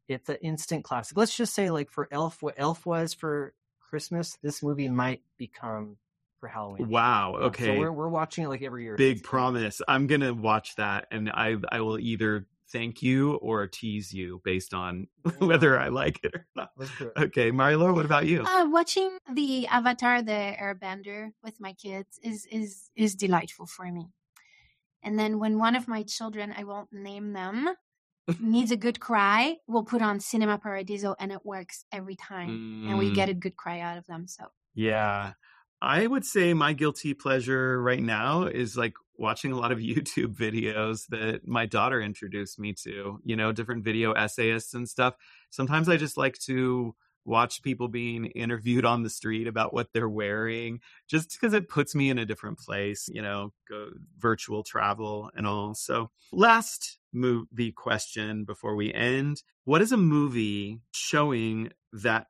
It's 0.08 0.30
an 0.30 0.38
instant 0.40 0.82
classic. 0.82 1.18
Let's 1.18 1.36
just 1.36 1.52
say 1.52 1.68
like 1.68 1.90
for 1.90 2.08
Elf, 2.10 2.42
what 2.42 2.54
Elf 2.56 2.86
was 2.86 3.12
for 3.12 3.52
Christmas, 3.80 4.38
this 4.42 4.62
movie 4.62 4.88
might 4.88 5.20
become 5.36 5.98
for 6.42 6.48
Halloween. 6.48 6.88
Wow. 6.88 7.36
Okay. 7.36 7.66
So 7.66 7.78
we're 7.78 7.92
we're 7.92 8.08
watching 8.08 8.44
it 8.44 8.48
like 8.48 8.62
every 8.62 8.82
year. 8.82 8.96
Big 8.96 9.22
promise. 9.22 9.80
I'm 9.86 10.08
gonna 10.08 10.34
watch 10.34 10.74
that, 10.74 11.06
and 11.12 11.30
I 11.30 11.54
I 11.70 11.80
will 11.82 12.00
either 12.00 12.48
thank 12.68 13.00
you 13.00 13.34
or 13.34 13.68
tease 13.68 14.12
you 14.12 14.40
based 14.44 14.74
on 14.74 15.06
whether 15.38 15.78
I 15.78 15.86
like 15.86 16.18
it 16.24 16.34
or 16.34 16.46
not. 16.56 16.70
Okay, 17.16 17.52
Marie-Laure, 17.52 17.92
what 17.92 18.04
about 18.04 18.26
you? 18.26 18.42
Uh, 18.42 18.66
watching 18.68 19.18
the 19.32 19.68
Avatar, 19.68 20.20
the 20.20 20.56
Airbender, 20.60 21.30
with 21.44 21.60
my 21.60 21.74
kids 21.74 22.18
is 22.24 22.44
is 22.50 22.90
is 22.96 23.14
delightful 23.14 23.66
for 23.66 23.90
me. 23.92 24.08
And 25.04 25.16
then 25.16 25.38
when 25.38 25.60
one 25.60 25.76
of 25.76 25.86
my 25.86 26.02
children, 26.02 26.52
I 26.56 26.64
won't 26.64 26.92
name 26.92 27.34
them, 27.34 27.68
needs 28.40 28.72
a 28.72 28.76
good 28.76 28.98
cry, 28.98 29.58
we'll 29.68 29.84
put 29.84 30.02
on 30.02 30.18
Cinema 30.18 30.58
Paradiso, 30.58 31.14
and 31.20 31.30
it 31.30 31.46
works 31.46 31.84
every 31.92 32.16
time, 32.16 32.50
mm. 32.50 32.88
and 32.88 32.98
we 32.98 33.12
get 33.12 33.28
mm. 33.28 33.32
a 33.32 33.34
good 33.34 33.56
cry 33.56 33.78
out 33.78 33.96
of 33.96 34.08
them. 34.08 34.26
So 34.26 34.46
yeah, 34.74 35.34
I 35.82 36.06
would 36.06 36.24
say 36.24 36.54
my 36.54 36.74
guilty 36.74 37.12
pleasure 37.12 37.82
right 37.82 38.02
now 38.02 38.44
is 38.44 38.76
like 38.76 38.94
watching 39.18 39.50
a 39.50 39.58
lot 39.58 39.72
of 39.72 39.78
YouTube 39.80 40.36
videos 40.36 41.08
that 41.08 41.46
my 41.46 41.66
daughter 41.66 42.00
introduced 42.00 42.58
me 42.60 42.72
to, 42.84 43.18
you 43.24 43.34
know, 43.34 43.50
different 43.50 43.82
video 43.82 44.12
essayists 44.12 44.74
and 44.74 44.88
stuff. 44.88 45.14
Sometimes 45.50 45.88
I 45.88 45.96
just 45.96 46.16
like 46.16 46.38
to 46.46 46.94
watch 47.24 47.62
people 47.62 47.88
being 47.88 48.26
interviewed 48.26 48.84
on 48.84 49.02
the 49.02 49.10
street 49.10 49.46
about 49.48 49.72
what 49.74 49.92
they're 49.92 50.08
wearing 50.08 50.80
just 51.08 51.30
because 51.30 51.52
it 51.52 51.68
puts 51.68 51.94
me 51.94 52.10
in 52.10 52.18
a 52.18 52.26
different 52.26 52.58
place, 52.58 53.08
you 53.12 53.22
know, 53.22 53.52
go 53.68 53.90
virtual 54.18 54.62
travel 54.62 55.30
and 55.34 55.46
all. 55.46 55.74
So, 55.74 56.10
last 56.32 56.98
movie 57.12 57.72
question 57.72 58.44
before 58.44 58.76
we 58.76 58.92
end. 58.92 59.42
What 59.64 59.82
is 59.82 59.92
a 59.92 59.96
movie 59.96 60.80
showing 60.92 61.70
that 61.92 62.26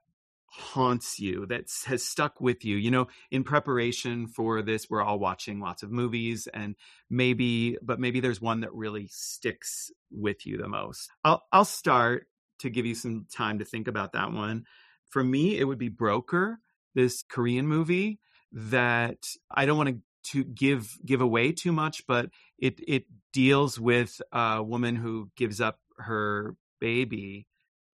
haunts 0.54 1.18
you 1.18 1.46
that 1.46 1.64
has 1.86 2.04
stuck 2.04 2.38
with 2.38 2.62
you 2.62 2.76
you 2.76 2.90
know 2.90 3.06
in 3.30 3.42
preparation 3.42 4.26
for 4.26 4.60
this 4.60 4.90
we're 4.90 5.02
all 5.02 5.18
watching 5.18 5.60
lots 5.60 5.82
of 5.82 5.90
movies 5.90 6.46
and 6.52 6.76
maybe 7.08 7.78
but 7.82 7.98
maybe 7.98 8.20
there's 8.20 8.40
one 8.40 8.60
that 8.60 8.72
really 8.74 9.08
sticks 9.10 9.90
with 10.10 10.44
you 10.44 10.58
the 10.58 10.68
most. 10.68 11.10
I'll 11.24 11.42
i'll 11.52 11.64
start 11.64 12.26
to 12.58 12.68
give 12.68 12.84
you 12.84 12.94
some 12.94 13.26
time 13.34 13.60
to 13.60 13.64
think 13.64 13.88
about 13.88 14.12
that 14.12 14.30
one. 14.30 14.64
For 15.08 15.24
me 15.24 15.58
it 15.58 15.64
would 15.64 15.78
be 15.78 15.88
broker 15.88 16.58
this 16.94 17.22
korean 17.22 17.66
movie 17.66 18.20
that 18.52 19.24
i 19.50 19.64
don't 19.64 19.78
want 19.78 19.88
to 19.88 20.00
to 20.24 20.44
give 20.44 20.98
give 21.04 21.22
away 21.22 21.50
too 21.50 21.72
much 21.72 22.06
but 22.06 22.28
it 22.58 22.78
it 22.86 23.06
deals 23.32 23.80
with 23.80 24.20
a 24.32 24.62
woman 24.62 24.96
who 24.96 25.30
gives 25.34 25.60
up 25.60 25.78
her 25.96 26.54
baby 26.78 27.46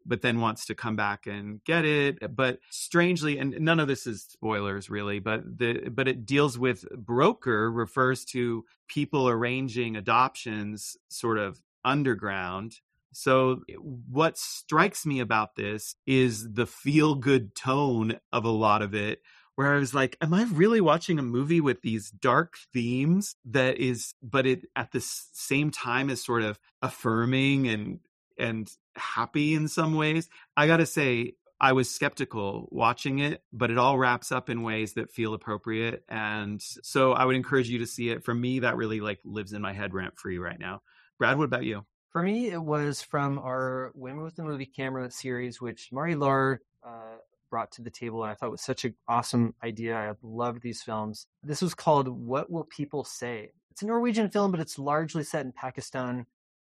but 0.08 0.22
then 0.22 0.40
wants 0.40 0.64
to 0.66 0.74
come 0.74 0.96
back 0.96 1.26
and 1.26 1.62
get 1.64 1.84
it. 1.84 2.34
But 2.34 2.58
strangely, 2.70 3.38
and 3.38 3.60
none 3.60 3.78
of 3.78 3.88
this 3.88 4.06
is 4.06 4.22
spoilers 4.22 4.90
really, 4.90 5.18
but 5.18 5.58
the 5.58 5.90
but 5.90 6.08
it 6.08 6.26
deals 6.26 6.58
with 6.58 6.84
broker 6.96 7.70
refers 7.70 8.24
to 8.26 8.64
people 8.88 9.28
arranging 9.28 9.96
adoptions 9.96 10.96
sort 11.08 11.38
of 11.38 11.60
underground. 11.84 12.80
So 13.12 13.62
eh, 13.68 13.74
what 13.74 14.38
strikes 14.38 15.06
me 15.06 15.20
about 15.20 15.56
this 15.56 15.94
is 16.06 16.52
the 16.52 16.66
feel 16.66 17.14
good 17.14 17.54
tone 17.54 18.18
of 18.32 18.44
a 18.44 18.50
lot 18.50 18.82
of 18.82 18.94
it 18.94 19.20
where 19.58 19.74
I 19.74 19.78
was 19.80 19.92
like, 19.92 20.16
am 20.20 20.32
I 20.34 20.44
really 20.44 20.80
watching 20.80 21.18
a 21.18 21.22
movie 21.22 21.60
with 21.60 21.82
these 21.82 22.12
dark 22.12 22.54
themes 22.72 23.34
that 23.44 23.78
is, 23.78 24.14
but 24.22 24.46
it 24.46 24.66
at 24.76 24.92
the 24.92 25.00
same 25.00 25.72
time 25.72 26.10
is 26.10 26.24
sort 26.24 26.42
of 26.44 26.60
affirming 26.80 27.66
and 27.66 27.98
and 28.38 28.70
happy 28.98 29.54
in 29.54 29.68
some 29.68 29.94
ways. 29.94 30.28
I 30.56 30.66
got 30.66 30.78
to 30.78 30.86
say, 30.86 31.34
I 31.60 31.72
was 31.72 31.90
skeptical 31.90 32.68
watching 32.70 33.18
it, 33.18 33.42
but 33.52 33.70
it 33.70 33.78
all 33.78 33.98
wraps 33.98 34.30
up 34.30 34.48
in 34.48 34.62
ways 34.62 34.92
that 34.94 35.10
feel 35.10 35.34
appropriate. 35.34 36.04
And 36.08 36.62
so 36.62 37.12
I 37.12 37.24
would 37.24 37.34
encourage 37.34 37.68
you 37.68 37.80
to 37.80 37.86
see 37.86 38.10
it. 38.10 38.24
For 38.24 38.32
me, 38.34 38.60
that 38.60 38.76
really 38.76 39.00
like 39.00 39.18
lives 39.24 39.52
in 39.52 39.62
my 39.62 39.72
head 39.72 39.92
rent 39.92 40.18
free 40.18 40.38
right 40.38 40.58
now. 40.58 40.82
Brad, 41.18 41.36
what 41.36 41.44
about 41.44 41.64
you? 41.64 41.84
For 42.10 42.22
me, 42.22 42.50
it 42.50 42.62
was 42.62 43.02
from 43.02 43.38
our 43.38 43.90
Women 43.94 44.22
with 44.22 44.36
the 44.36 44.44
Movie 44.44 44.66
Camera 44.66 45.10
series, 45.10 45.60
which 45.60 45.88
Marie-Laure 45.90 46.60
uh, 46.86 47.16
brought 47.50 47.72
to 47.72 47.82
the 47.82 47.90
table. 47.90 48.22
And 48.22 48.30
I 48.30 48.34
thought 48.34 48.52
was 48.52 48.62
such 48.62 48.84
an 48.84 48.94
awesome 49.08 49.54
idea. 49.62 49.96
I 49.96 50.12
loved 50.22 50.62
these 50.62 50.82
films. 50.82 51.26
This 51.42 51.60
was 51.60 51.74
called 51.74 52.08
What 52.08 52.50
Will 52.50 52.64
People 52.64 53.04
Say? 53.04 53.50
It's 53.72 53.82
a 53.82 53.86
Norwegian 53.86 54.30
film, 54.30 54.52
but 54.52 54.60
it's 54.60 54.78
largely 54.78 55.24
set 55.24 55.44
in 55.44 55.52
Pakistan. 55.52 56.26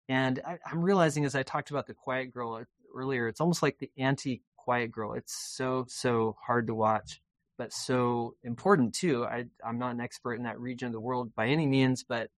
And 0.08 0.40
I, 0.46 0.58
am 0.70 0.82
realizing 0.82 1.24
as 1.24 1.34
I 1.34 1.42
talked 1.42 1.70
about 1.70 1.86
The 1.86 1.94
Quiet 1.94 2.32
Girl 2.32 2.62
earlier, 2.94 3.28
it's 3.28 3.40
almost 3.40 3.62
like 3.62 3.78
the 3.78 3.90
anti 3.96 4.42
Quiet 4.56 4.92
Girl. 4.92 5.14
It's 5.14 5.34
so, 5.34 5.86
so 5.88 6.36
hard 6.44 6.66
to 6.68 6.74
watch, 6.74 7.20
but 7.58 7.72
so 7.72 8.34
important 8.42 8.94
too. 8.94 9.24
I, 9.24 9.46
I'm 9.64 9.78
not 9.78 9.94
an 9.94 10.00
expert 10.00 10.34
in 10.34 10.44
that 10.44 10.60
region 10.60 10.86
of 10.86 10.92
the 10.92 11.00
world 11.00 11.34
by 11.34 11.48
any 11.48 11.66
means, 11.66 12.04
but 12.04 12.30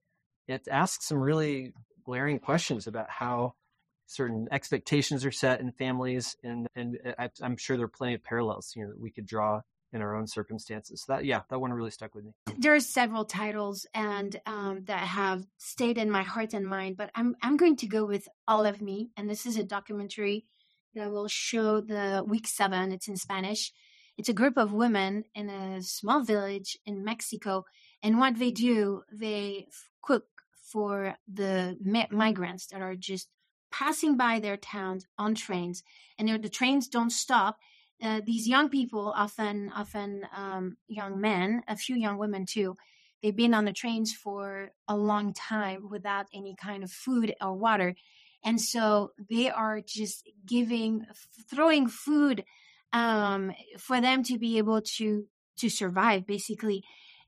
it 0.48 0.68
asks 0.70 1.08
some 1.08 1.20
really 1.20 1.74
glaring 2.06 2.40
questions 2.40 2.88
about 2.88 3.10
how 3.10 3.56
certain 4.06 4.48
expectations 4.52 5.26
are 5.26 5.32
set 5.32 5.60
in 5.60 5.72
families, 5.72 6.36
and 6.44 6.68
and 6.76 6.98
uh, 7.06 7.14
I, 7.18 7.46
am 7.46 7.58
sure 7.58 7.78
there 7.78 7.86
are 7.86 7.90
plenty 7.90 8.16
of 8.16 8.24
parallels 8.24 8.74
you 8.76 8.84
know 8.84 8.90
that 8.90 9.00
we 9.00 9.12
could 9.12 9.26
draw 9.26 9.62
in 9.94 10.02
our 10.02 10.16
own 10.16 10.28
circumstances. 10.28 11.04
So 11.06 11.14
that 11.14 11.26
yeah, 11.26 11.42
that 11.50 11.60
one 11.60 11.72
really 11.72 11.92
stuck 11.92 12.16
with 12.16 12.26
me. 12.26 12.32
There 12.58 12.74
are 12.74 12.80
several 12.80 13.26
titles 13.26 13.86
and 13.94 14.40
um, 14.46 14.84
that 14.86 15.08
have 15.08 15.46
stayed 15.58 15.98
in 15.98 16.10
my 16.10 16.24
heart 16.24 16.54
and 16.54 16.66
mind, 16.66 16.98
but 16.98 17.12
I'm 17.16 17.36
I'm 17.42 17.58
going 17.58 17.78
to 17.78 17.88
go 17.88 18.06
with 18.06 18.28
All 18.48 18.66
of 18.66 18.82
Me, 18.82 19.10
and 19.16 19.30
this 19.30 19.46
is 19.46 19.58
a 19.58 19.64
documentary 19.64 20.46
that 20.96 21.12
will 21.12 21.28
show 21.28 21.82
the 21.82 22.24
week 22.28 22.48
seven. 22.48 22.92
It's 22.92 23.08
in 23.08 23.18
Spanish. 23.18 23.72
It's 24.18 24.30
a 24.30 24.34
group 24.34 24.58
of 24.58 24.74
women 24.74 25.24
in 25.34 25.50
a 25.50 25.82
small 25.82 26.24
village 26.24 26.78
in 26.86 27.04
Mexico, 27.04 27.66
and 28.02 28.20
what 28.20 28.38
they 28.38 28.52
do, 28.52 29.04
they 29.12 29.68
cook 30.02 30.26
for 30.72 31.16
the 31.32 31.78
migrants 32.12 32.68
that 32.68 32.82
are 32.82 32.96
just 32.96 33.28
passing 33.72 34.16
by 34.18 34.40
their 34.40 34.58
towns 34.58 35.08
on 35.18 35.34
trains, 35.36 35.84
and 36.18 36.30
the 36.30 36.50
trains 36.50 36.88
don't 36.88 37.12
stop. 37.12 37.58
Uh, 38.02 38.22
these 38.26 38.48
young 38.48 38.70
people, 38.70 39.14
often 39.16 39.72
often 39.76 40.26
um, 40.36 40.78
young 40.88 41.20
men, 41.20 41.64
a 41.68 41.76
few 41.76 41.96
young 41.96 42.18
women 42.18 42.46
too, 42.46 42.76
they've 43.22 43.36
been 43.36 43.54
on 43.54 43.66
the 43.66 43.74
trains 43.74 44.14
for 44.14 44.72
a 44.88 44.98
long 44.98 45.34
time 45.34 45.90
without 45.90 46.26
any 46.34 46.56
kind 46.56 46.84
of 46.84 46.92
food 46.92 47.34
or 47.42 47.54
water, 47.54 47.96
and 48.44 48.60
so 48.60 49.12
they 49.30 49.50
are 49.50 49.80
just 49.82 50.30
giving, 50.46 51.06
throwing 51.50 51.88
food 51.88 52.44
um, 52.92 53.54
for 53.78 54.02
them 54.02 54.24
to 54.24 54.38
be 54.38 54.58
able 54.58 54.82
to 54.82 55.26
to 55.58 55.70
survive, 55.70 56.26
basically. 56.26 56.84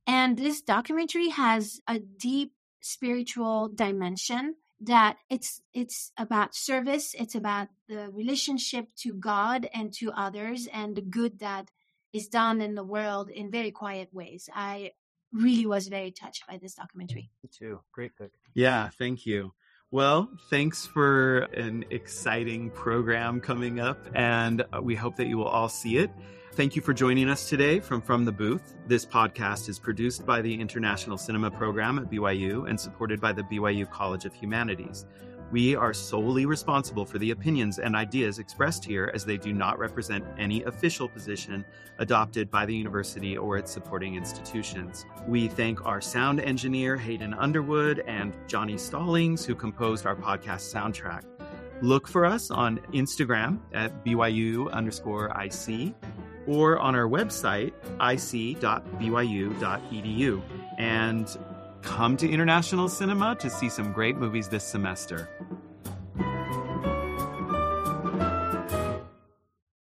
And 0.08 0.38
this 0.38 0.62
documentary 0.62 1.30
has 1.30 1.80
a 1.88 2.00
deep 2.00 2.54
spiritual 2.82 3.70
dimension 3.70 4.56
that 4.82 5.18
it's 5.30 5.62
it's 5.74 6.12
about 6.18 6.54
service 6.54 7.16
it's 7.18 7.34
about 7.34 7.70
the 7.88 8.10
relationship 8.12 8.88
to 8.98 9.14
god 9.14 9.70
and 9.74 9.94
to 9.94 10.12
others 10.12 10.68
and 10.74 10.96
the 10.96 11.02
good 11.02 11.40
that 11.40 11.70
is 12.14 12.28
done 12.28 12.62
in 12.62 12.76
the 12.76 12.84
world 12.84 13.30
in 13.30 13.52
very 13.52 13.72
quiet 13.72 14.08
ways. 14.14 14.50
I 14.54 14.92
really 15.34 15.66
was 15.66 15.88
very 15.90 16.12
touched 16.12 16.48
by 16.48 16.58
this 16.58 16.76
documentary. 16.76 17.30
me 17.44 17.50
too. 17.52 17.80
Great 17.92 18.16
pick 18.18 18.32
yeah 18.54 18.90
thank 18.98 19.26
you. 19.26 19.54
Well, 19.92 20.30
thanks 20.50 20.86
for 20.86 21.40
an 21.54 21.86
exciting 21.90 22.72
program 22.72 23.40
coming 23.40 23.80
up, 23.80 24.00
and 24.14 24.62
uh, 24.74 24.82
we 24.82 24.96
hope 24.96 25.16
that 25.18 25.28
you 25.28 25.38
will 25.38 25.48
all 25.48 25.70
see 25.70 25.98
it. 25.98 26.12
Thank 26.56 26.78
you 26.78 26.82
for 26.82 26.94
joining 26.94 27.28
us 27.28 27.50
today 27.50 27.82
from 27.82 28.02
From 28.02 28.24
the 28.24 28.32
Booth. 28.32 28.76
This 28.88 29.06
podcast 29.06 29.68
is 29.68 29.78
produced 29.78 30.26
by 30.26 30.42
the 30.42 30.54
International 30.54 31.18
Cinema 31.18 31.52
Program 31.52 32.00
at 32.00 32.10
BYU 32.10 32.70
and 32.70 32.80
supported 32.80 33.20
by 33.20 33.34
the 33.34 33.42
BYU 33.44 33.92
College 33.92 34.24
of 34.24 34.34
Humanities. 34.34 35.06
We 35.52 35.76
are 35.76 35.94
solely 35.94 36.46
responsible 36.46 37.06
for 37.06 37.18
the 37.18 37.32
opinions 37.32 37.80
and 37.80 37.94
ideas 37.94 38.40
expressed 38.40 38.86
here 38.86 39.12
as 39.14 39.26
they 39.26 39.36
do 39.36 39.52
not 39.52 39.78
represent 39.80 40.24
any 40.38 40.64
official 40.64 41.10
position 41.10 41.66
adopted 41.98 42.50
by 42.50 42.66
the 42.66 42.74
university 42.74 43.38
or 43.38 43.58
its 43.58 43.70
supporting 43.70 44.16
institutions. 44.16 45.06
We 45.28 45.50
thank 45.50 45.86
our 45.86 46.00
sound 46.00 46.40
engineer, 46.40 46.96
Hayden 46.96 47.34
Underwood, 47.34 48.02
and 48.08 48.34
Johnny 48.48 48.78
Stallings, 48.78 49.44
who 49.44 49.56
composed 49.56 50.06
our 50.06 50.16
podcast 50.16 50.74
soundtrack. 50.74 51.24
Look 51.82 52.08
for 52.08 52.26
us 52.26 52.50
on 52.50 52.78
Instagram 52.94 53.60
at 53.74 54.06
BYU 54.06 54.72
underscore 54.72 55.28
IC 55.38 55.94
or 56.48 56.80
on 56.80 56.96
our 56.96 57.08
website, 57.08 57.74
ic.byu.edu. 58.02 58.62
And 60.78 61.38
come 61.82 62.18
to 62.18 62.30
International 62.30 62.90
Cinema 62.90 63.36
to 63.40 63.50
see 63.50 63.70
some 63.70 63.92
great 63.92 64.18
movies 64.18 64.50
this 64.50 64.64
semester. 64.64 65.30